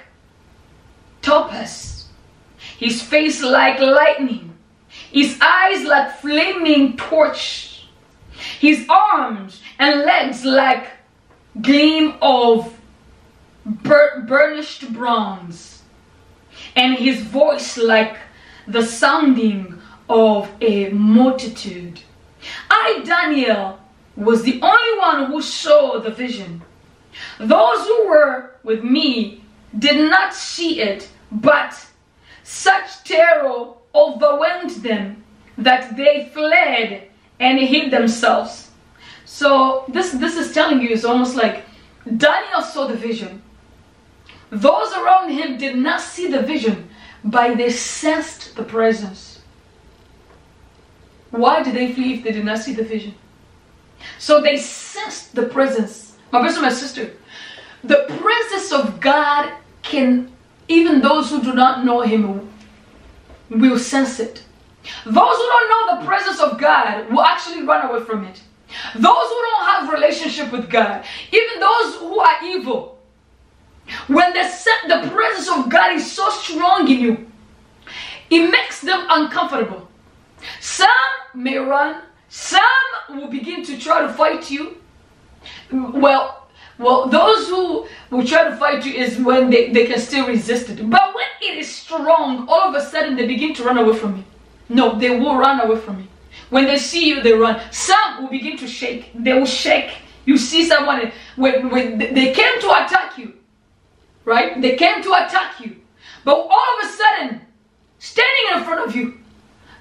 [1.23, 2.05] topaz,
[2.77, 4.53] his face like lightning,
[5.11, 7.87] his eyes like flaming torch,
[8.59, 10.87] his arms and legs like
[11.61, 12.79] gleam of
[13.65, 15.81] bur- burnished bronze,
[16.75, 18.17] and his voice like
[18.67, 19.78] the sounding
[20.09, 22.01] of a multitude.
[22.69, 23.79] I, Daniel,
[24.15, 26.61] was the only one who saw the vision.
[27.39, 29.43] Those who were with me
[29.77, 31.85] did not see it, but
[32.43, 35.23] such terror overwhelmed them
[35.57, 38.71] that they fled and hid themselves.
[39.25, 41.65] So this this is telling you it's almost like
[42.17, 43.41] Daniel saw the vision.
[44.49, 46.89] Those around him did not see the vision,
[47.23, 49.28] but they sensed the presence.
[51.31, 53.13] Why did they flee if they did not see the vision?
[54.17, 56.15] So they sensed the presence.
[56.31, 57.11] My brother, my sister,
[57.83, 60.31] the presence of God can,
[60.67, 62.49] even those who do not know Him,
[63.49, 64.43] will sense it.
[65.05, 68.41] Those who don't know the presence of God will actually run away from it.
[68.95, 72.99] Those who don't have relationship with God, even those who are evil,
[74.07, 74.43] when the,
[74.87, 77.31] the presence of God is so strong in you,
[78.29, 79.88] it makes them uncomfortable.
[80.59, 80.89] Some
[81.33, 82.61] may run, some
[83.09, 84.77] will begin to try to fight you.
[85.71, 86.39] Well,
[86.79, 90.69] Well, those who will try to fight you is when they, they can still resist
[90.69, 90.89] it.
[90.89, 94.15] But when it is strong, all of a sudden they begin to run away from
[94.17, 94.23] you.
[94.69, 96.07] No, they will run away from you.
[96.49, 97.59] When they see you, they run.
[97.71, 99.11] Some will begin to shake.
[99.13, 99.91] They will shake.
[100.25, 103.33] You see someone, when, when they came to attack you,
[104.23, 104.61] right?
[104.61, 105.75] They came to attack you.
[106.23, 107.41] But all of a sudden,
[107.97, 109.18] standing in front of you,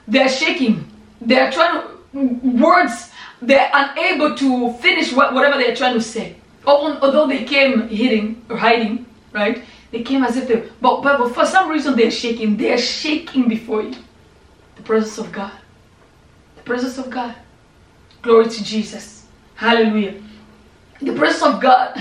[0.08, 0.90] they're shaking.
[1.20, 2.18] They're trying to,
[2.58, 6.36] words, they're unable to finish whatever they're trying to say.
[6.66, 9.62] Although they came hiding or hiding, right?
[9.90, 12.56] They came as if they, but, but, but for some reason they're shaking.
[12.56, 13.94] They're shaking before you.
[14.76, 15.52] The presence of God.
[16.56, 17.34] The presence of God.
[18.22, 19.26] Glory to Jesus.
[19.54, 20.20] Hallelujah.
[21.00, 21.98] The presence of God.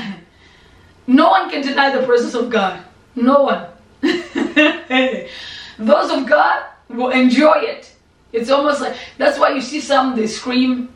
[1.08, 2.84] No one can deny the presence of God.
[3.16, 3.68] No one.
[5.80, 7.94] Those of God will enjoy it.
[8.32, 10.90] It's almost like that's why you see some they scream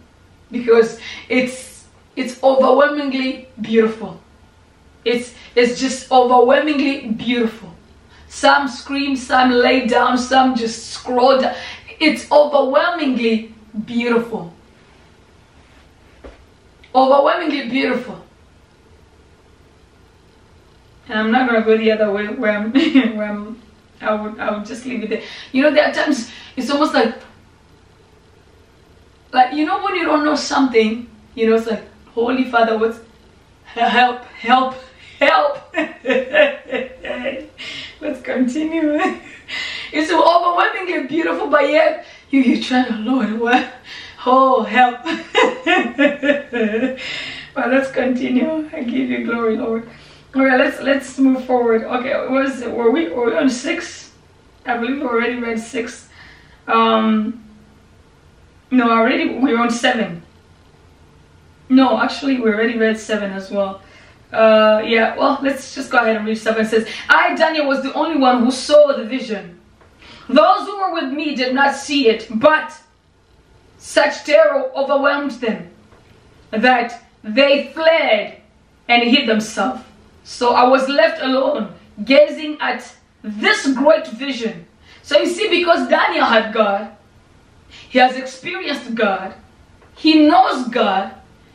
[0.52, 4.20] because it's it's overwhelmingly beautiful.
[5.06, 7.74] It's it's just overwhelmingly beautiful.
[8.28, 11.56] Some scream, some lay down, some just scroll down.
[12.00, 13.54] It's overwhelmingly
[13.86, 14.54] beautiful.
[16.94, 18.24] Overwhelmingly beautiful.
[21.08, 22.72] And I'm not gonna go the other way where I'm
[23.18, 23.62] where I'm
[24.02, 25.24] I would I would just leave it there.
[25.52, 27.16] You know, there are times it's almost like
[29.34, 33.00] like you know when you don't know something, you know, it's like, Holy Father, what's
[33.64, 34.76] help, help,
[35.20, 35.58] help.
[38.02, 39.00] Let's continue.
[39.92, 43.74] It's so overwhelmingly beautiful, but yet you you try to Lord, what?
[44.26, 45.04] Oh help.
[47.56, 48.70] but let's continue.
[48.72, 49.90] I give you glory, Lord.
[50.36, 51.84] All right, let's let's move forward.
[51.84, 54.12] Okay, was were we were we on six?
[54.66, 56.08] I believe we already read six.
[56.72, 57.44] Um,
[58.72, 60.24] no, already we're on seven.
[61.70, 63.82] No, actually we already read seven as well.
[64.32, 66.66] Uh, yeah, well, let's just go ahead and read seven.
[66.66, 69.60] It says, I, Daniel, was the only one who saw the vision.
[70.30, 72.74] Those who were with me did not see it, but
[73.78, 75.70] such terror overwhelmed them
[76.52, 78.42] that they fled
[78.88, 79.82] and hid themselves.
[80.24, 81.74] So I was left alone,
[82.06, 84.66] gazing at this great vision.
[85.04, 86.96] So you see, because Daniel had God,
[87.90, 89.34] he has experienced God,
[89.96, 91.14] he knows God,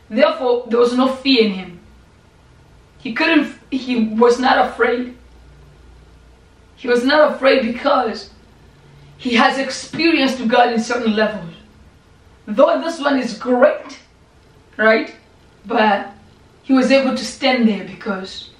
[0.09, 1.79] therefore there was no fear in him.
[2.99, 5.15] He couldn't, he was not afraid.
[6.75, 8.31] He was not afraid because
[9.17, 11.53] he has experienced God in certain levels.
[12.45, 13.99] Though this one is great,
[14.77, 15.13] right?
[15.65, 16.13] But
[16.63, 18.51] he was able to stand there because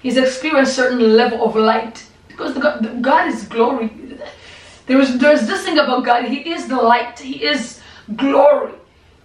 [0.00, 3.92] He's experienced certain level of light because God, God is glory.
[4.90, 6.24] There is there's this thing about God.
[6.24, 7.16] He is the light.
[7.16, 7.80] He is
[8.16, 8.72] glory.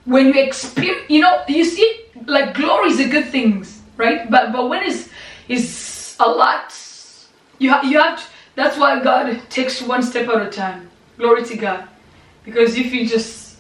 [0.06, 4.30] When you experience, you know, you see, like glory is a good things, right?
[4.30, 5.10] But but when it's
[5.47, 6.69] is a lot,
[7.58, 8.19] you have you have.
[8.19, 10.88] To, that's why God takes one step at a time.
[11.17, 11.88] Glory to God,
[12.43, 13.58] because if you just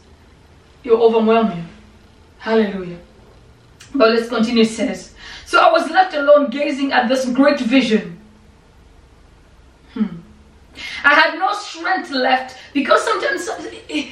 [0.83, 1.63] you overwhelm you.
[2.37, 2.99] Hallelujah.
[3.95, 4.61] But let's continue.
[4.61, 5.15] It says.
[5.47, 8.14] So I was left alone gazing at this great vision.
[11.05, 13.47] I had no strength left because sometimes
[13.87, 14.07] it,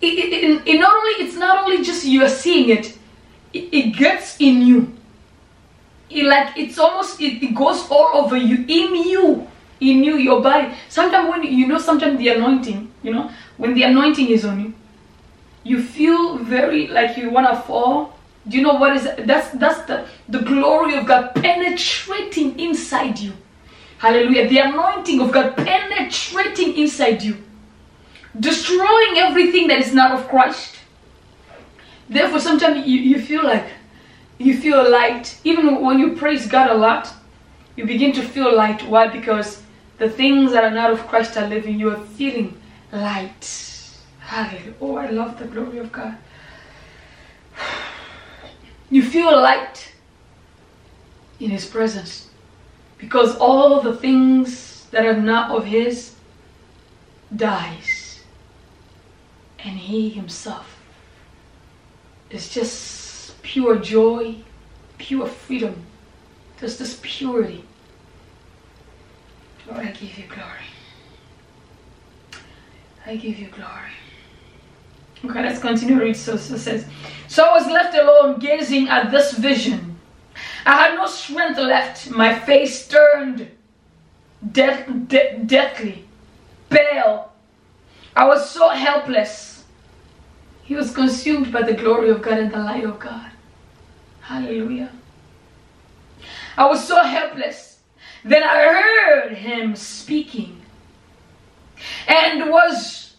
[0.00, 2.96] it, it, it, not only it's not only just you are seeing it,
[3.52, 4.92] it, gets in you.
[6.08, 9.48] It like it's almost it goes all over you, in you,
[9.80, 10.72] in you, your body.
[10.88, 14.74] Sometimes when you know, sometimes the anointing, you know, when the anointing is on you,
[15.64, 18.16] you feel very like you wanna fall
[18.48, 23.32] do you know what is that's that's the the glory of God penetrating inside you.
[23.98, 24.48] Hallelujah.
[24.48, 27.42] The anointing of God penetrating inside you.
[28.38, 30.76] Destroying everything that is not of Christ.
[32.08, 33.64] Therefore, sometimes you, you feel like
[34.38, 35.40] you feel light.
[35.44, 37.12] Even when you praise God a lot,
[37.74, 38.86] you begin to feel light.
[38.86, 39.08] Why?
[39.08, 39.62] Because
[39.98, 41.80] the things that are not of Christ are living.
[41.80, 42.60] You are feeling
[42.92, 43.50] light.
[44.20, 44.74] Hallelujah.
[44.80, 46.16] Oh, I love the glory of God.
[48.88, 49.92] You feel light
[51.40, 52.25] in His presence
[52.98, 56.14] because all the things that are not of His
[57.34, 58.20] dies,
[59.58, 60.80] and He Himself
[62.30, 64.36] is just pure joy,
[64.98, 65.84] pure freedom.
[66.58, 67.64] There's this purity.
[69.66, 70.66] Lord, I give you glory.
[73.04, 73.92] I give you glory.
[75.24, 76.16] Okay, let's continue read.
[76.16, 76.86] So it says,
[77.28, 79.95] So I was left alone gazing at this vision.
[80.66, 82.10] I had no strength left.
[82.10, 83.48] My face turned
[84.52, 86.04] death, de- deathly,
[86.68, 87.32] pale.
[88.16, 89.64] I was so helpless.
[90.64, 93.30] He was consumed by the glory of God and the light of God.
[94.22, 94.90] Hallelujah.
[96.58, 97.78] I was so helpless.
[98.24, 100.62] Then I heard him speaking
[102.08, 103.14] and was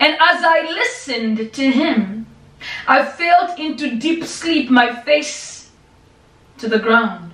[0.00, 2.26] and as I listened to him,
[2.88, 5.57] I fell into deep sleep, my face
[6.58, 7.32] to the ground.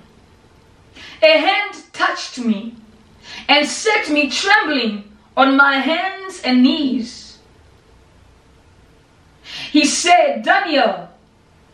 [1.21, 2.75] A hand touched me
[3.47, 7.39] and set me trembling on my hands and knees.
[9.71, 11.09] He said, Daniel,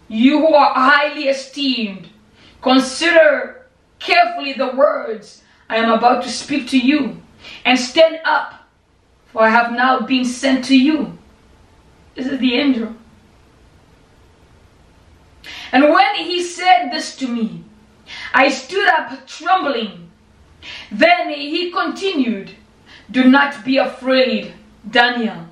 [0.08, 2.10] you who are highly esteemed,
[2.62, 3.68] consider
[4.00, 7.22] carefully the words I am about to speak to you,
[7.64, 8.68] and stand up,
[9.32, 11.18] for I have now been sent to you.
[12.16, 12.96] This is the angel.
[15.72, 17.64] And when he said this to me,
[18.34, 20.10] I stood up trembling.
[20.92, 22.52] Then he continued,
[23.10, 24.54] Do not be afraid,
[24.90, 25.48] Daniel.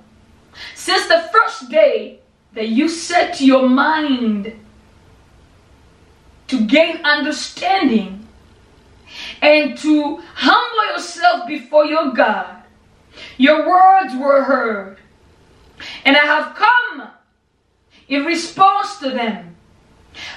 [0.76, 2.20] Since the first day
[2.54, 4.54] that you set your mind
[6.48, 8.28] to gain understanding
[9.42, 12.64] and to humble yourself before your God,
[13.38, 14.98] your words were heard.
[16.04, 17.10] And I have come
[18.08, 19.56] in response to them.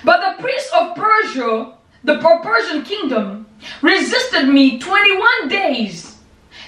[0.04, 1.74] But the prince of Persia,
[2.04, 3.46] the Persian kingdom,
[3.80, 6.18] resisted me 21 days.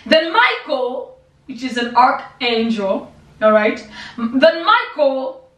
[0.06, 3.12] Then Michael, which is an archangel,
[3.42, 5.48] all right, then Michael,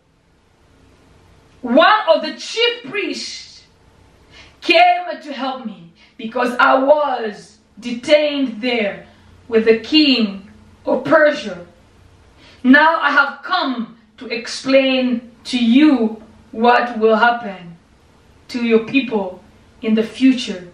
[1.61, 3.65] one of the chief priests,
[4.61, 9.07] came to help me because I was detained there
[9.49, 10.51] with the king
[10.85, 11.67] of Persia.
[12.65, 16.23] Now I have come to explain to you
[16.57, 17.77] what will happen
[18.49, 19.43] to your people
[19.83, 20.69] in the future,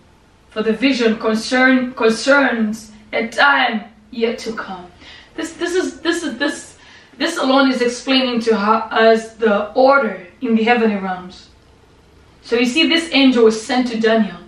[0.50, 4.86] for the vision concern concerns a time yet to come.
[5.34, 6.78] This this is this is this
[7.18, 11.48] this alone is explaining to us the order in the heavenly realms.
[12.42, 14.38] So you see, this angel was sent to Daniel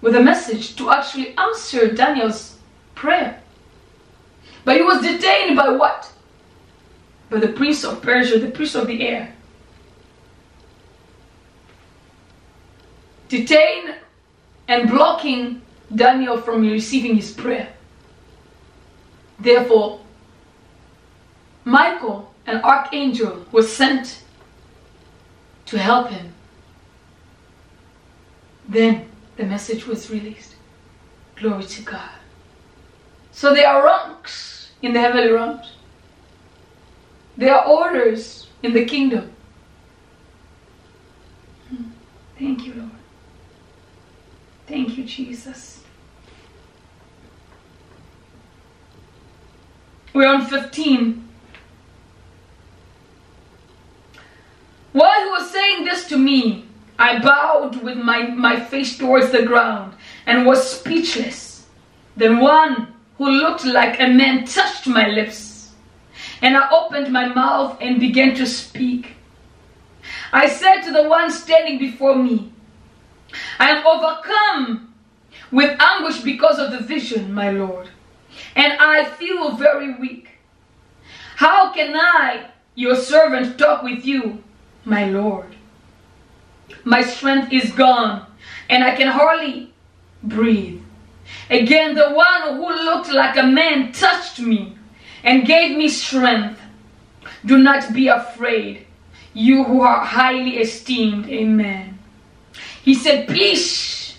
[0.00, 2.58] with a message to actually answer Daniel's
[2.94, 3.40] prayer.
[4.64, 6.12] But he was detained by what?
[7.30, 9.34] By the prince of Persia, the prince of the air.
[13.32, 13.94] Detained
[14.68, 15.62] and blocking
[15.94, 17.72] Daniel from receiving his prayer.
[19.40, 20.00] Therefore,
[21.64, 24.22] Michael, an archangel, was sent
[25.64, 26.34] to help him.
[28.68, 29.08] Then
[29.38, 30.56] the message was released.
[31.36, 32.10] Glory to God.
[33.30, 35.72] So there are ranks in the heavenly realms.
[37.38, 39.32] There are orders in the kingdom.
[41.70, 41.84] Hmm.
[42.38, 43.01] Thank you, Lord.
[44.72, 45.82] Thank you, Jesus.
[50.14, 51.28] We're on 15.
[54.92, 56.64] While he was saying this to me,
[56.98, 59.92] I bowed with my, my face towards the ground
[60.24, 61.66] and was speechless.
[62.16, 65.72] Then one who looked like a man touched my lips,
[66.40, 69.16] and I opened my mouth and began to speak.
[70.32, 72.52] I said to the one standing before me,
[73.62, 74.92] I am overcome
[75.52, 77.90] with anguish because of the vision, my Lord,
[78.56, 80.30] and I feel very weak.
[81.36, 84.42] How can I, your servant, talk with you,
[84.84, 85.54] my Lord?
[86.82, 88.26] My strength is gone,
[88.68, 89.72] and I can hardly
[90.24, 90.82] breathe.
[91.48, 94.76] Again, the one who looked like a man touched me
[95.22, 96.60] and gave me strength.
[97.46, 98.88] Do not be afraid,
[99.34, 101.28] you who are highly esteemed.
[101.28, 101.91] Amen.
[102.82, 104.18] He said, Peace.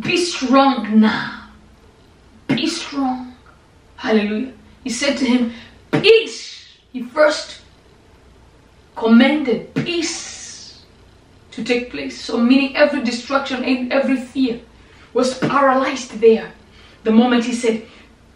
[0.00, 1.48] Be strong now.
[2.46, 3.34] Be strong.
[3.96, 4.52] Hallelujah.
[4.82, 5.52] He said to him,
[5.92, 6.66] Peace.
[6.92, 7.62] He first
[8.96, 10.84] commanded peace
[11.52, 12.20] to take place.
[12.20, 14.60] So, meaning every destruction, and every fear
[15.14, 16.52] was paralyzed there.
[17.04, 17.86] The moment he said,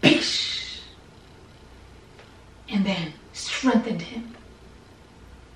[0.01, 0.81] Peace.
[2.67, 4.35] And then strengthened him.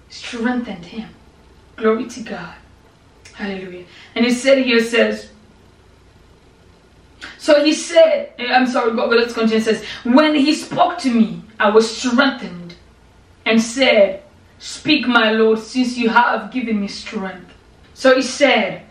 [0.10, 1.10] Strengthened him.
[1.76, 2.56] Glory to God.
[3.34, 3.86] Hallelujah.
[4.16, 5.30] And he said here says,
[7.38, 9.58] so he said, I'm sorry, but let's continue.
[9.58, 12.76] It says, When he spoke to me, I was strengthened
[13.46, 14.24] and said,
[14.60, 17.52] Speak, my Lord, since you have given me strength.
[17.94, 18.86] So he said,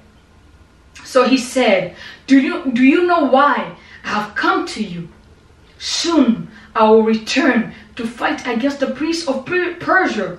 [1.04, 3.74] So he said, Do you do you know why
[4.04, 5.08] I have come to you?
[5.78, 10.38] Soon I will return to fight against the prince of Persia.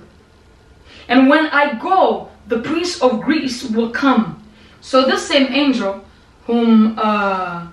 [1.08, 4.42] And when I go, the prince of Greece will come.
[4.80, 6.04] So this same angel
[6.46, 7.68] whom uh,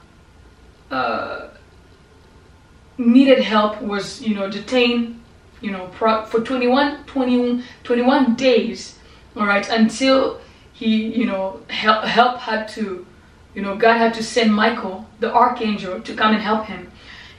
[0.89, 1.47] uh,
[2.97, 5.19] needed help was, you know, detained,
[5.61, 8.97] you know, for 21, 20, 21 days,
[9.35, 10.41] all right, until
[10.81, 13.05] he you know help help had to
[13.53, 16.91] you know God had to send Michael the archangel to come and help him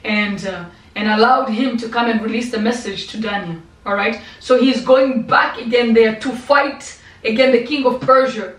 [0.05, 0.65] and uh,
[0.95, 4.85] and allowed him to come and release the message to Daniel all right so he's
[4.85, 8.55] going back again there to fight again the king of Persia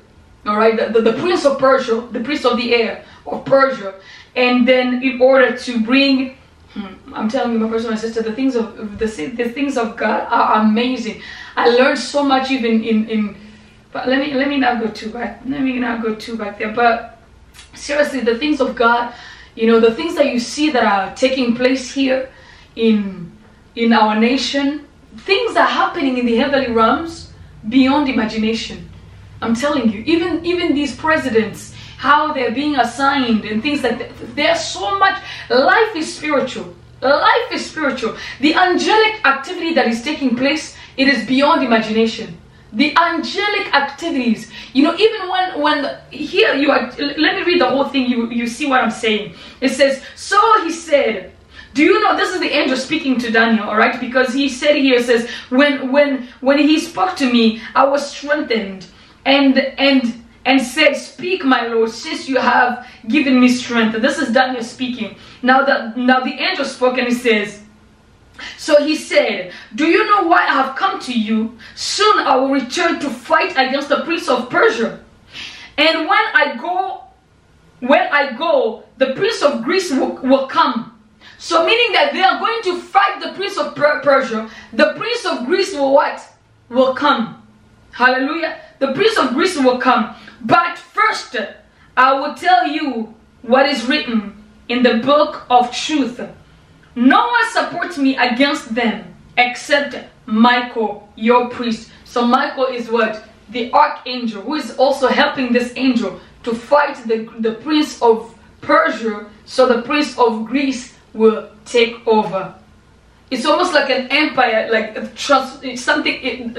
[0.46, 3.94] all right the, the, the prince of Persia the prince of the air of Persia
[4.36, 6.36] and then in order to bring
[6.72, 10.26] hmm, I'm telling you, my my sister, the things of the, the things of God
[10.30, 11.22] are amazing.
[11.56, 13.36] I learned so much even in in.
[13.92, 15.40] But let me let me not go too back.
[15.46, 16.72] Let me not go too back there.
[16.72, 17.18] But
[17.74, 19.14] seriously, the things of God,
[19.54, 22.28] you know, the things that you see that are taking place here
[22.74, 23.30] in
[23.76, 24.86] in our nation,
[25.18, 27.23] things are happening in the heavenly realms
[27.68, 28.88] beyond imagination.
[29.42, 34.10] I'm telling you, even even these presidents how they're being assigned and things like that.
[34.36, 35.22] There's so much.
[35.48, 36.74] Life is spiritual.
[37.00, 38.16] Life is spiritual.
[38.40, 42.38] The angelic activity that is taking place, it is beyond imagination.
[42.72, 46.90] The angelic activities, you know, even when when the, here you are.
[46.98, 48.10] Let me read the whole thing.
[48.10, 49.34] You you see what I'm saying.
[49.60, 51.33] It says, so he said.
[51.74, 54.00] Do you know this is the angel speaking to Daniel, all right?
[54.00, 58.86] Because he said here says when when when he spoke to me, I was strengthened
[59.26, 64.00] and and and said, Speak, my Lord, since you have given me strength.
[64.00, 65.16] This is Daniel speaking.
[65.42, 67.60] Now that now the angel spoke and he says,
[68.56, 71.58] So he said, Do you know why I have come to you?
[71.74, 75.00] Soon I will return to fight against the prince of Persia.
[75.76, 77.04] And when I go,
[77.80, 80.93] when I go, the prince of Greece will, will come.
[81.44, 84.48] So meaning that they are going to fight the prince of Persia.
[84.72, 86.26] The prince of Greece will what?
[86.70, 87.46] Will come.
[87.92, 88.58] Hallelujah.
[88.78, 90.16] The prince of Greece will come.
[90.40, 91.36] But first,
[91.98, 96.18] I will tell you what is written in the book of truth.
[96.94, 101.90] No one supports me against them except Michael, your priest.
[102.06, 103.22] So Michael is what?
[103.50, 109.26] The archangel who is also helping this angel to fight the, the prince of Persia
[109.44, 112.54] so the prince of Greece will take over.
[113.30, 116.54] It's almost like an empire, like trust, something,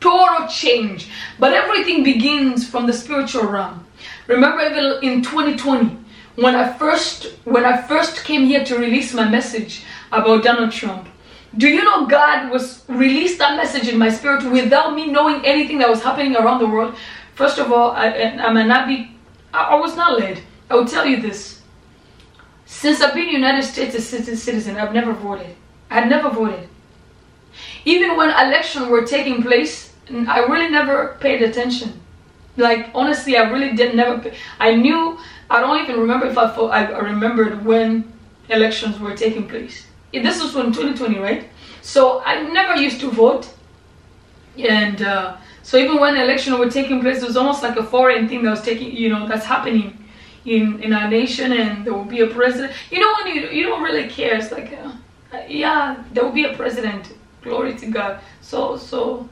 [0.00, 1.08] total change.
[1.38, 3.86] But everything begins from the spiritual realm.
[4.26, 5.98] Remember even in 2020
[6.36, 11.08] when I first when I first came here to release my message about Donald Trump.
[11.56, 15.78] Do you know God was released that message in my spirit without me knowing anything
[15.78, 16.94] that was happening around the world?
[17.34, 19.10] First of all, I, I may not be
[19.52, 20.42] I, I was not led.
[20.70, 21.61] I will tell you this.
[22.72, 25.54] Since I've been United States a citizen, I've never voted.
[25.90, 26.68] I had never voted.
[27.84, 32.00] Even when elections were taking place, I really never paid attention.
[32.56, 34.18] Like honestly, I really did never.
[34.18, 35.18] Pay, I knew.
[35.48, 38.10] I don't even remember if I I remembered when
[38.48, 39.86] elections were taking place.
[40.12, 41.50] This was in 2020, right?
[41.82, 43.48] So I never used to vote,
[44.58, 48.28] and uh, so even when elections were taking place, it was almost like a foreign
[48.28, 50.01] thing that was taking, you know, that's happening
[50.44, 52.72] in in our nation, and there will be a president.
[52.90, 54.92] You know, when you you don't really care, it's like, uh,
[55.48, 57.14] yeah, there will be a president.
[57.42, 58.20] Glory to God.
[58.40, 59.28] So so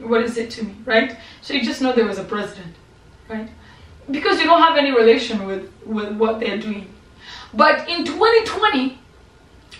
[0.00, 1.16] what is it to me, right?
[1.42, 2.74] So you just know there was a president,
[3.28, 3.48] right?
[4.10, 6.86] Because you don't have any relation with, with what they're doing.
[7.52, 8.98] But in 2020,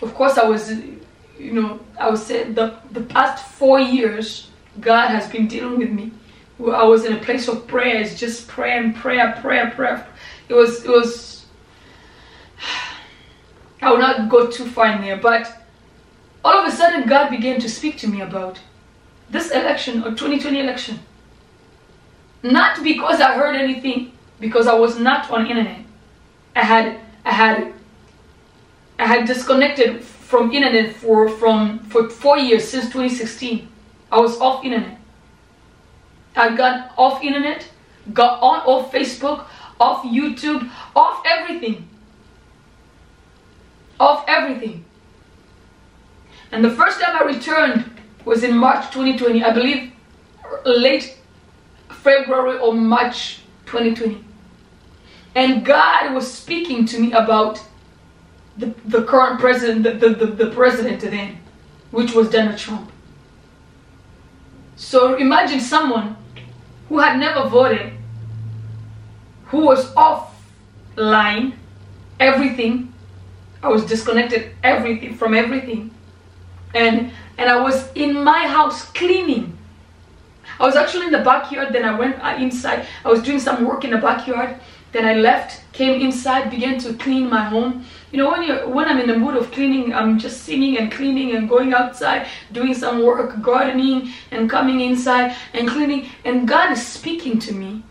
[0.02, 4.50] of course, I was, you know, I would say the, the past four years,
[4.80, 6.12] God has been dealing with me.
[6.60, 10.06] I was in a place of prayer, it's just prayer and prayer, prayer, prayer.
[10.48, 11.46] It was, it was,
[13.82, 15.52] I will not go too far in there, but
[16.44, 18.60] all of a sudden God began to speak to me about
[19.30, 20.98] this election or 2020 election.
[22.42, 25.80] Not because I heard anything, because I was not on internet.
[26.54, 27.72] I had I had
[28.98, 33.68] I had disconnected from internet for from for four years since 2016.
[34.10, 34.98] I was off internet.
[36.36, 37.68] I got off internet,
[38.12, 39.46] got on off Facebook,
[39.80, 41.88] off YouTube, off everything.
[44.00, 44.84] Off everything.
[46.52, 47.90] And the first time I returned
[48.24, 49.92] was in March 2020, I believe
[50.64, 51.16] late
[51.88, 54.24] February or March 2020.
[55.34, 57.62] And God was speaking to me about
[58.56, 61.38] the, the current president, the, the, the, the president then,
[61.90, 62.90] which was Donald Trump.
[64.76, 66.16] So imagine someone
[66.88, 67.92] who had never voted,
[69.48, 71.54] who was offline,
[72.20, 72.92] everything.
[73.62, 75.90] I was disconnected everything from everything.
[76.74, 79.56] And and I was in my house cleaning.
[80.60, 82.86] I was actually in the backyard, then I went uh, inside.
[83.04, 84.58] I was doing some work in the backyard,
[84.90, 87.84] Then I left, came inside, began to clean my home.
[88.10, 90.90] You know, when you when I'm in the mood of cleaning, I'm just singing and
[90.90, 96.72] cleaning and going outside, doing some work, gardening and coming inside and cleaning, and God
[96.72, 97.82] is speaking to me.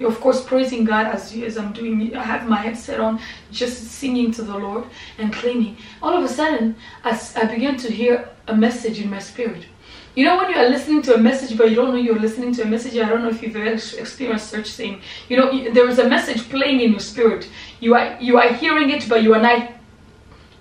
[0.00, 2.14] Of course praising God as as I'm doing.
[2.14, 3.20] I have my headset on,
[3.50, 4.84] just singing to the Lord
[5.18, 5.76] and cleaning.
[6.02, 9.66] All of a sudden, I, I began to hear a message in my spirit.
[10.14, 12.52] You know when you are listening to a message but you don't know you're listening
[12.54, 12.96] to a message?
[12.96, 15.00] I don't know if you've ever experienced such thing.
[15.28, 17.48] You know, there is a message playing in your spirit.
[17.78, 19.70] You are you are hearing it but you are not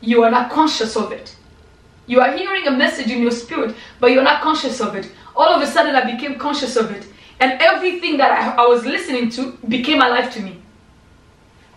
[0.01, 1.35] you are not conscious of it.
[2.05, 5.11] You are hearing a message in your spirit but you're not conscious of it.
[5.35, 7.07] All of a sudden I became conscious of it.
[7.39, 10.61] And everything that I, I was listening to became alive to me.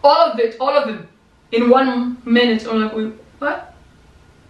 [0.03, 1.09] All of it, all of them.
[1.53, 3.75] In one minute, I'm like, what?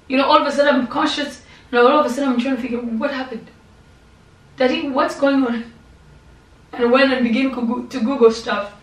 [0.06, 1.42] You know, all of a sudden I'm conscious
[1.72, 3.48] now all of a sudden I'm trying to figure what happened.
[4.56, 5.72] Daddy, what's going on?
[6.72, 7.50] And when and began
[7.88, 8.74] to Google stuff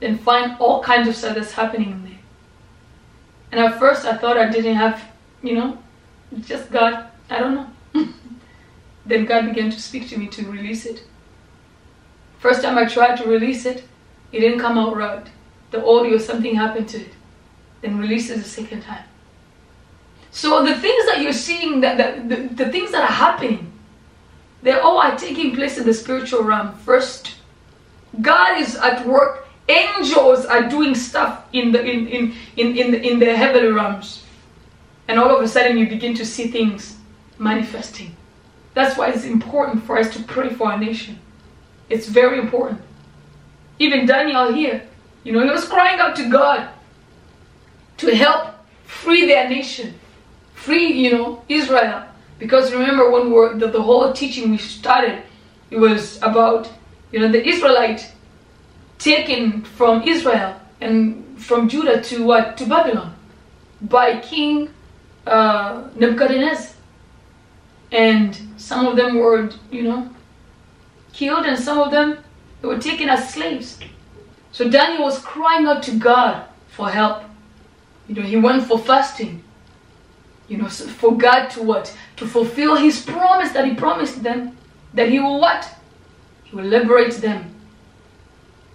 [0.00, 2.18] and find all kinds of stuff that's happening in there.
[3.52, 5.02] And at first I thought I didn't have,
[5.42, 5.78] you know,
[6.40, 7.08] just God.
[7.30, 8.08] I don't know.
[9.06, 11.02] then God began to speak to me to release it.
[12.44, 13.84] First time I tried to release it,
[14.30, 15.26] it didn't come out right.
[15.70, 17.12] The audio, something happened to it.
[17.80, 19.04] Then release it the second time.
[20.30, 23.72] So the things that you're seeing, that, that the, the things that are happening,
[24.60, 26.74] they all are taking place in the spiritual realm.
[26.74, 27.36] First,
[28.20, 29.48] God is at work.
[29.70, 34.22] Angels are doing stuff in the in in in in the, in the heavenly realms,
[35.08, 36.98] and all of a sudden you begin to see things
[37.38, 38.14] manifesting.
[38.74, 41.18] That's why it's important for us to pray for our nation.
[41.88, 42.80] It's very important.
[43.78, 44.86] Even Daniel here,
[45.24, 46.68] you know, he was crying out to God
[47.98, 48.54] to help
[48.84, 49.94] free their nation
[50.64, 52.04] free, you know, Israel.
[52.38, 55.22] Because remember when we're, the, the whole teaching we started,
[55.70, 56.70] it was about,
[57.12, 58.10] you know, the Israelite
[58.98, 62.56] taken from Israel and from Judah to what?
[62.56, 63.14] To Babylon
[63.82, 64.70] by King
[65.26, 66.72] uh, Nebuchadnezzar.
[67.92, 70.10] And some of them were, you know,
[71.14, 72.18] killed and some of them
[72.60, 73.78] they were taken as slaves.
[74.52, 77.24] So Daniel was crying out to God for help.
[78.08, 79.42] You know, he went for fasting.
[80.48, 81.94] You know, for God to what?
[82.16, 84.56] To fulfill his promise that he promised them.
[84.94, 85.68] That he will what?
[86.44, 87.54] He will liberate them.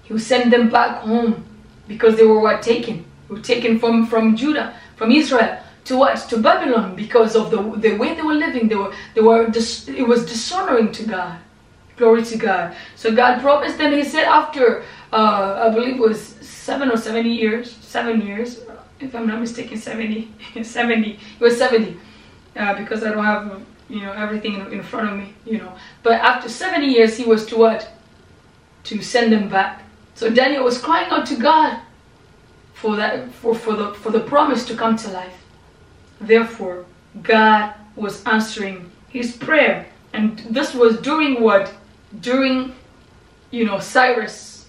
[0.03, 1.45] He will send them back home.
[1.87, 2.61] Because they were what?
[2.61, 3.05] Taken.
[3.27, 6.17] They were taken from, from Judah, from Israel to what?
[6.29, 8.67] To Babylon because of the, the way they were living.
[8.67, 11.39] They were, they were it was dishonoring to God.
[11.99, 12.75] Glory to God.
[12.95, 17.29] So God promised them, he said after, uh, I believe it was seven or 70
[17.29, 18.61] years, seven years,
[19.01, 20.31] if I'm not mistaken, 70.
[20.63, 21.11] 70.
[21.11, 21.97] It was 70
[22.55, 25.33] uh, because I don't have you know everything in, in, front of me.
[25.45, 27.91] You know, but after 70 years, he was to what?
[28.85, 29.83] To send them back.
[30.15, 31.81] So Daniel was crying out to God
[32.75, 35.37] for that for for the for the promise to come to life.
[36.21, 36.85] Therefore,
[37.21, 41.73] God was answering his prayer, and this was during what?
[42.21, 42.73] During
[43.51, 44.67] you know Cyrus.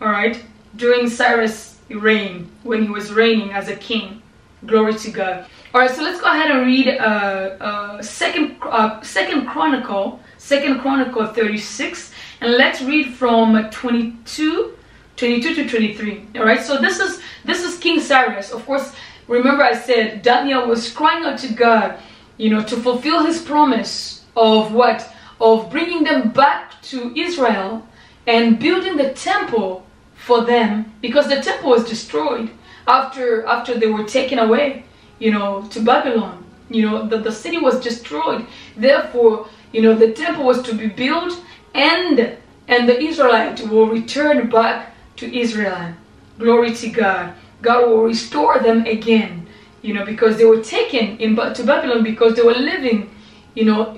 [0.00, 0.42] All right,
[0.76, 4.22] during Cyrus reign when he was reigning as a king.
[4.64, 5.46] Glory to God.
[5.74, 10.80] All right, so let's go ahead and read uh, uh, second uh, second Chronicle, second
[10.80, 14.76] Chronicle 36, and let's read from 22,
[15.16, 16.28] 22 to 23.
[16.36, 18.50] All right, so this is this is King Cyrus.
[18.52, 18.92] Of course,
[19.28, 21.98] remember I said Daniel was crying out to God,
[22.38, 27.86] you know, to fulfill his promise of what of bringing them back to Israel
[28.26, 32.50] and building the temple for them because the temple was destroyed
[32.86, 34.84] after after they were taken away
[35.18, 36.44] you know to babylon.
[36.68, 38.46] You know the, the city was destroyed.
[38.76, 41.40] Therefore you know the temple was to be built
[41.74, 42.36] and
[42.68, 45.94] and the israelites will return back to israel.
[46.38, 47.34] Glory to god.
[47.62, 49.46] God will restore them again
[49.82, 53.10] you know because they were taken in to babylon because they were living
[53.54, 53.96] you know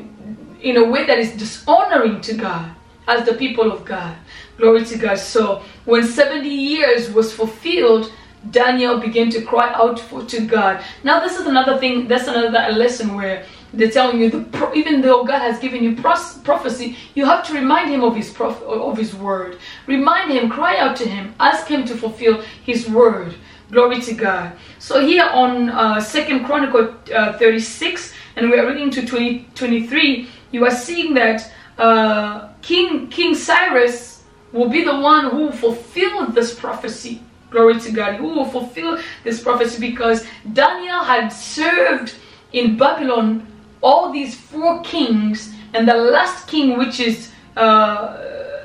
[0.60, 2.70] in a way that is dishonoring to god
[3.06, 4.16] as the people of god
[4.58, 5.18] Glory to God.
[5.18, 8.12] So when 70 years was fulfilled,
[8.50, 10.84] Daniel began to cry out for, to God.
[11.04, 15.24] Now this is another thing, that's another lesson where they're telling you, the, even though
[15.24, 19.14] God has given you prophecy, you have to remind him of his, prof, of his
[19.14, 19.58] word.
[19.86, 23.34] Remind him, cry out to him, ask him to fulfill his word.
[23.70, 24.52] Glory to God.
[24.78, 30.28] So here on uh, Second Chronicle uh, 36, and we are reading to 20, 23,
[30.50, 34.22] you are seeing that uh, King King Cyrus
[34.52, 37.22] will be the one who will fulfill this prophecy.
[37.50, 38.16] Glory to God.
[38.16, 42.14] Who will fulfill this prophecy because Daniel had served
[42.52, 43.46] in Babylon
[43.82, 48.16] all these four kings, and the last king, which is uh,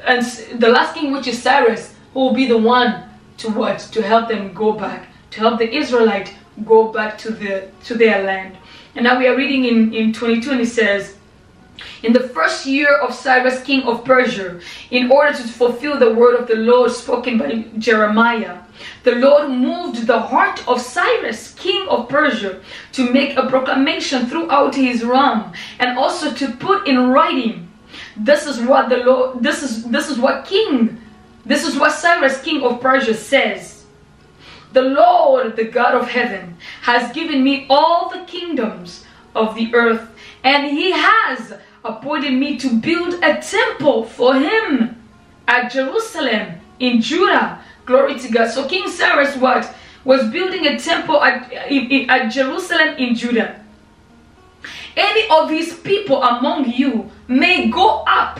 [0.06, 0.26] and
[0.60, 3.04] the last king, which is Cyrus, who will be the one
[3.38, 3.80] to what?
[3.80, 6.34] To help them go back, to help the Israelite
[6.66, 8.58] go back to the to their land.
[8.96, 11.16] And now we are reading in, in 22 and it says,
[12.04, 14.60] in the first year of Cyrus, king of Persia,
[14.92, 18.60] in order to fulfill the word of the Lord spoken by Jeremiah,
[19.04, 22.62] the Lord moved the heart of Cyrus, king of Persia,
[22.94, 27.72] to make a proclamation throughout his realm and also to put in writing.
[28.18, 31.00] This is what the Lord this is this is what king
[31.46, 33.86] this is what Cyrus, king of Persia says.
[34.72, 39.06] The Lord, the God of heaven, has given me all the kingdoms
[39.36, 40.10] of the earth,
[40.44, 41.54] and he has
[41.84, 45.02] appointed me to build a temple for him
[45.48, 47.60] at Jerusalem in Judah.
[47.86, 48.50] Glory to God.
[48.50, 49.74] So King Cyrus what?
[50.06, 53.64] Was building a temple at, at Jerusalem in Judah.
[54.96, 58.40] Any of his people among you may go up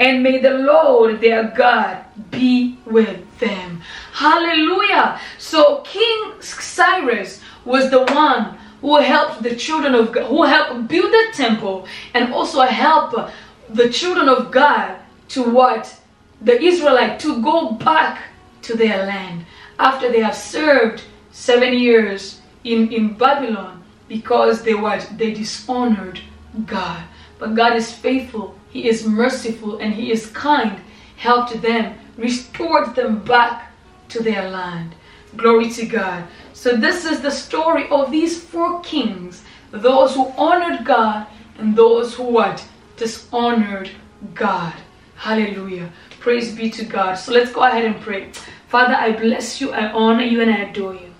[0.00, 3.80] and may the Lord their God be with them.
[4.12, 5.20] Hallelujah.
[5.38, 11.10] So King Cyrus was the one who helped the children of God, who helped build
[11.10, 13.30] the temple and also help
[13.70, 14.98] the children of God
[15.30, 15.98] to what?
[16.42, 18.24] The Israelite to go back
[18.60, 19.46] to their land
[19.78, 25.08] after they have served seven years in, in Babylon because they what?
[25.16, 26.20] They dishonored
[26.66, 27.04] God.
[27.38, 30.78] But God is faithful, He is merciful, and He is kind,
[31.16, 33.72] helped them, restored them back
[34.10, 34.94] to their land.
[35.36, 36.24] Glory to God.
[36.52, 41.26] So this is the story of these four kings, those who honored God
[41.58, 42.64] and those who what?
[42.96, 43.90] Dishonored
[44.34, 44.74] God.
[45.16, 45.90] Hallelujah.
[46.20, 47.14] Praise be to God.
[47.14, 48.30] So let's go ahead and pray.
[48.68, 51.12] Father, I bless you, I honor you, and I adore you.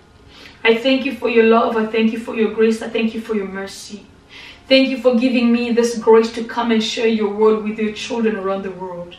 [0.62, 1.76] I thank you for your love.
[1.76, 2.80] I thank you for your grace.
[2.80, 4.06] I thank you for your mercy.
[4.66, 7.92] Thank you for giving me this grace to come and share your word with your
[7.92, 9.14] children around the world.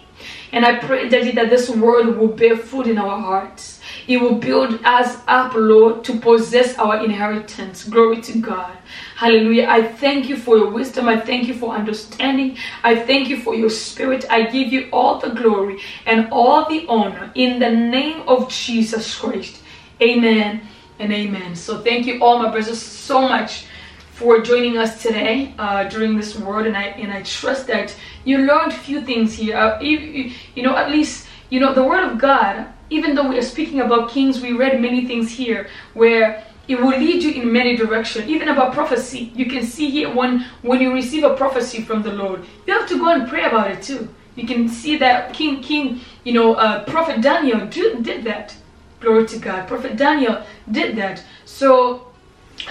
[0.51, 3.74] And I pray, Daddy, that this word will bear fruit in our hearts.
[4.05, 7.83] He will build us up, Lord, to possess our inheritance.
[7.85, 8.77] Glory to God.
[9.15, 9.67] Hallelujah.
[9.67, 11.09] I thank you for your wisdom.
[11.09, 12.57] I thank you for understanding.
[12.83, 14.25] I thank you for your spirit.
[14.29, 19.17] I give you all the glory and all the honor in the name of Jesus
[19.17, 19.61] Christ.
[19.99, 20.61] Amen
[20.99, 21.55] and amen.
[21.55, 23.65] So thank you all, my brothers, so much
[24.11, 27.93] for joining us today uh, during this word and I and I trust that
[28.23, 31.83] you learned a few things here uh, you, you know at least you know the
[31.83, 35.67] word of God even though we are speaking about kings, we read many things here
[35.93, 38.27] where it will lead you in many directions.
[38.27, 42.11] Even about prophecy, you can see here when when you receive a prophecy from the
[42.11, 44.09] Lord, you have to go and pray about it too.
[44.35, 48.55] You can see that King King, you know, uh, Prophet Daniel did, did that.
[48.99, 49.67] Glory to God.
[49.67, 51.23] Prophet Daniel did that.
[51.45, 52.07] So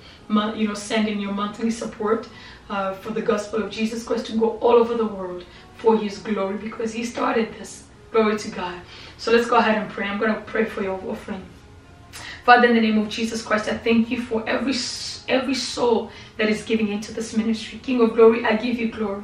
[0.55, 2.27] you know, send in your monthly support
[2.69, 6.17] uh, for the gospel of Jesus Christ to go all over the world for his
[6.19, 7.84] glory because he started this.
[8.11, 8.79] Glory to God.
[9.17, 10.07] So let's go ahead and pray.
[10.07, 11.43] I'm going to pray for your offering.
[12.45, 14.75] Father, in the name of Jesus Christ, I thank you for every
[15.29, 17.79] every soul that is giving into this ministry.
[17.79, 19.23] King of glory, I give you glory.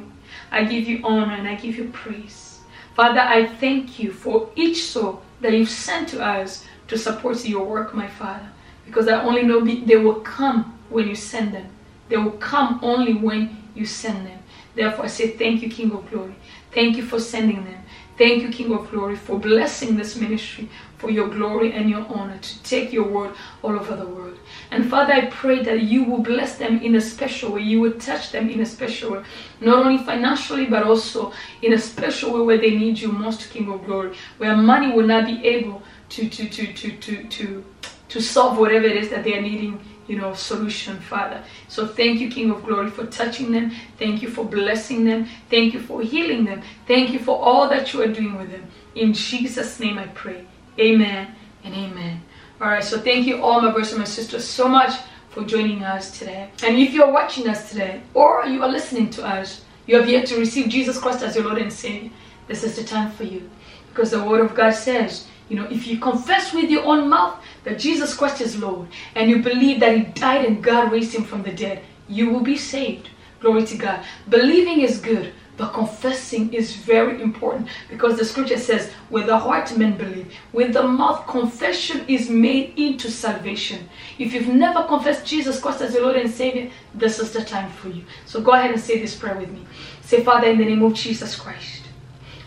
[0.50, 2.49] I give you honor and I give you praise.
[2.94, 7.64] Father, I thank you for each soul that you've sent to us to support your
[7.64, 8.48] work, my Father.
[8.84, 11.68] Because I only know they will come when you send them.
[12.08, 14.40] They will come only when you send them.
[14.74, 16.34] Therefore, I say thank you, King of Glory.
[16.72, 17.82] Thank you for sending them.
[18.18, 20.68] Thank you, King of Glory, for blessing this ministry
[20.98, 24.38] for your glory and your honor to take your word all over the world.
[24.70, 27.62] And Father, I pray that you will bless them in a special way.
[27.62, 29.24] You will touch them in a special way,
[29.60, 33.70] not only financially, but also in a special way where they need you most, King
[33.72, 37.64] of Glory, where money will not be able to to to to to to,
[38.08, 41.40] to solve whatever it is that they are needing you know, solution, Father.
[41.68, 43.70] So thank you, King of Glory, for touching them.
[43.96, 45.28] Thank you for blessing them.
[45.48, 46.62] Thank you for healing them.
[46.88, 48.66] Thank you for all that you are doing with them.
[48.96, 50.44] In Jesus' name I pray.
[50.80, 52.22] Amen and amen.
[52.60, 54.92] All right, so thank you all my brothers and my sisters so much
[55.30, 56.50] for joining us today.
[56.62, 60.26] And if you're watching us today or you are listening to us, you have yet
[60.26, 62.10] to receive Jesus Christ as your Lord and Savior,
[62.48, 63.48] this is the time for you.
[63.88, 67.42] Because the Word of God says, you know, if you confess with your own mouth
[67.64, 71.24] that Jesus Christ is Lord and you believe that He died and God raised Him
[71.24, 73.08] from the dead, you will be saved.
[73.40, 74.04] Glory to God.
[74.28, 79.76] Believing is good, but confessing is very important because the scripture says, with the heart
[79.76, 83.86] men believe, with the mouth confession is made into salvation.
[84.18, 87.70] If you've never confessed Jesus Christ as your Lord and Savior, this is the time
[87.72, 88.04] for you.
[88.24, 89.66] So go ahead and say this prayer with me.
[90.00, 91.82] Say, Father, in the name of Jesus Christ,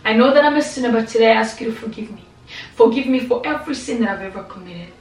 [0.03, 2.25] I know that I'm a sinner, but today I ask you to forgive me.
[2.73, 4.91] Forgive me for every sin that I've ever committed.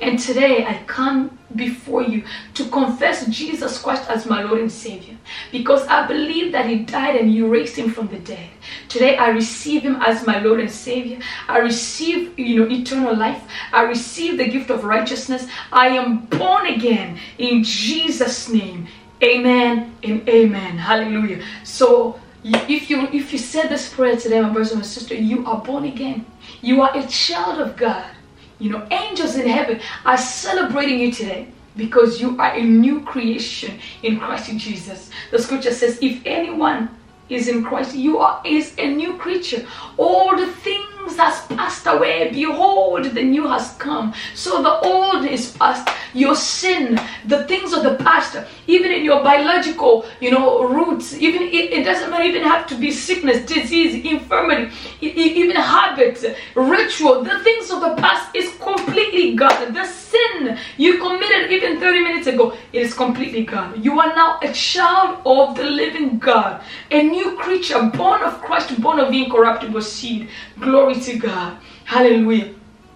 [0.00, 2.24] And today I come before you
[2.54, 5.16] to confess Jesus Christ as my Lord and Savior
[5.50, 8.48] because I believe that He died and you raised Him from the dead.
[8.88, 11.18] Today I receive Him as my Lord and Savior.
[11.48, 13.42] I receive, you know, eternal life.
[13.72, 15.46] I receive the gift of righteousness.
[15.70, 18.88] I am born again in Jesus' name.
[19.22, 20.78] Amen and amen.
[20.78, 21.44] Hallelujah.
[21.62, 25.46] So if you if you said this prayer today, my brother and my sister, you
[25.46, 26.26] are born again.
[26.60, 28.10] You are a child of God.
[28.62, 33.80] You know, angels in heaven are celebrating you today because you are a new creation
[34.04, 35.10] in Christ Jesus.
[35.32, 36.88] The scripture says, if anyone
[37.28, 39.66] is in Christ, you are is a new creature.
[39.96, 42.30] All the things has passed away.
[42.32, 44.14] Behold, the new has come.
[44.34, 45.88] So the old is past.
[46.14, 48.36] Your sin, the things of the past,
[48.66, 52.74] even in your biological, you know, roots, even it, it doesn't matter, even have to
[52.74, 56.24] be sickness, disease, infirmity, even habits,
[56.54, 57.24] ritual.
[57.24, 59.72] The things of the past is completely gone.
[59.72, 63.82] The sin you committed even 30 minutes ago, it is completely gone.
[63.82, 68.80] You are now a child of the living God, a new creature, born of Christ,
[68.80, 70.28] born of the incorruptible seed.
[70.58, 71.58] Glory to God.
[71.84, 72.54] Hallelujah.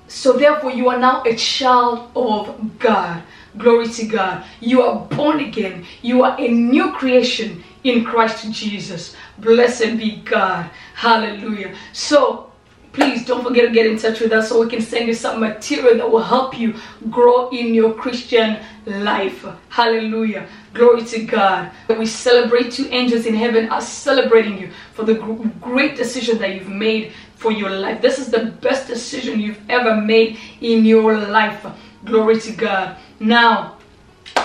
[0.08, 3.22] So therefore you are now a child of God.
[3.58, 4.44] Glory to God.
[4.60, 5.84] You are born again.
[6.02, 9.16] You are a new creation in Christ Jesus.
[9.38, 10.70] Blessed be God.
[10.94, 11.74] Hallelujah.
[11.92, 12.52] So
[12.96, 15.38] please don't forget to get in touch with us so we can send you some
[15.38, 16.74] material that will help you
[17.10, 19.44] grow in your Christian life.
[19.68, 20.48] Hallelujah.
[20.72, 21.70] Glory to God.
[21.90, 25.14] We celebrate two Angels in heaven are celebrating you for the
[25.60, 28.00] great decision that you've made for your life.
[28.00, 31.66] This is the best decision you've ever made in your life.
[32.06, 32.96] Glory to God.
[33.20, 33.75] Now,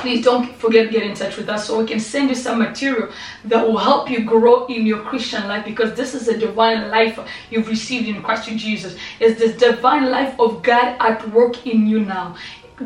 [0.01, 2.59] please don't forget to get in touch with us so we can send you some
[2.59, 3.09] material
[3.45, 7.19] that will help you grow in your Christian life because this is a divine life
[7.49, 8.95] you've received in Christ Jesus.
[9.19, 12.35] It's this divine life of God at work in you now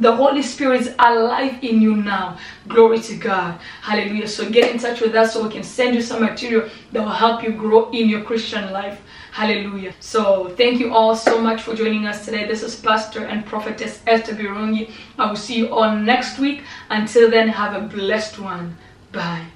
[0.02, 2.38] the Holy Spirit is alive in you now.
[2.68, 3.60] Glory to God.
[3.82, 4.28] Hallelujah.
[4.28, 7.10] So get in touch with us so we can send you some material that will
[7.10, 9.02] help you grow in your Christian life.
[9.36, 9.94] Hallelujah.
[10.00, 12.48] So thank you all so much for joining us today.
[12.48, 14.92] This is Pastor and Prophetess Esther Birungi.
[15.20, 16.64] I will see you all next week.
[16.90, 18.78] Until then, have a blessed one.
[19.12, 19.48] Bye.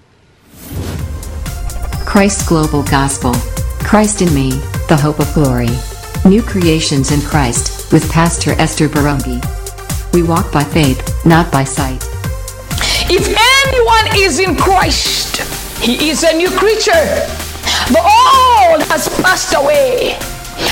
[2.06, 3.34] Christ Global Gospel.
[3.80, 4.50] Christ in me,
[4.90, 5.70] the hope of glory.
[6.26, 9.40] New creations in Christ, with Pastor Esther Birungi.
[10.12, 12.04] We walk by faith, not by sight.
[13.10, 15.38] If anyone is in Christ,
[15.82, 17.49] he is a new creature.
[17.90, 20.18] The old has passed away.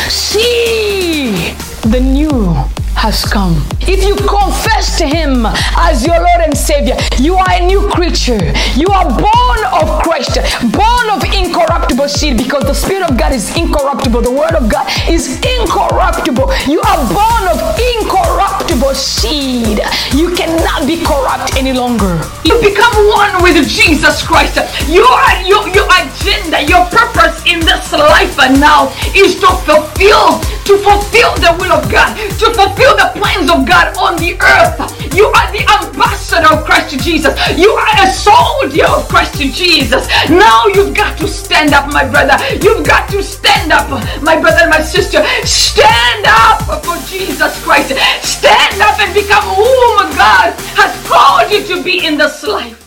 [0.10, 1.54] See,
[1.90, 2.56] the new
[2.98, 3.54] has come.
[3.86, 5.46] If you confess to Him
[5.78, 8.42] as your Lord and Savior, you are a new creature.
[8.74, 10.42] You are born of Christ,
[10.74, 14.22] born of incorruptible seed because the Spirit of God is incorruptible.
[14.22, 16.50] The Word of God is incorruptible.
[16.66, 17.62] You are born of
[17.96, 19.80] incorruptible seed.
[20.18, 22.18] You cannot be corrupt any longer.
[22.44, 24.58] You become one with Jesus Christ.
[24.90, 25.08] Your,
[25.46, 31.32] your, your agenda, your purpose in this life and now is to fulfill, to fulfill
[31.40, 32.48] the will of God, to
[32.88, 35.16] fulfill the plans of God on the earth.
[35.16, 37.34] You are the ambassador of Christ Jesus.
[37.58, 40.08] You are a soldier of Christ Jesus.
[40.30, 42.38] Now you've got to stand up, my brother.
[42.62, 43.90] You've got to stand up,
[44.22, 45.24] my brother and my sister.
[45.44, 47.90] Stand up for Jesus Christ.
[48.24, 52.87] Stand up and become whom God has called you to be in this life.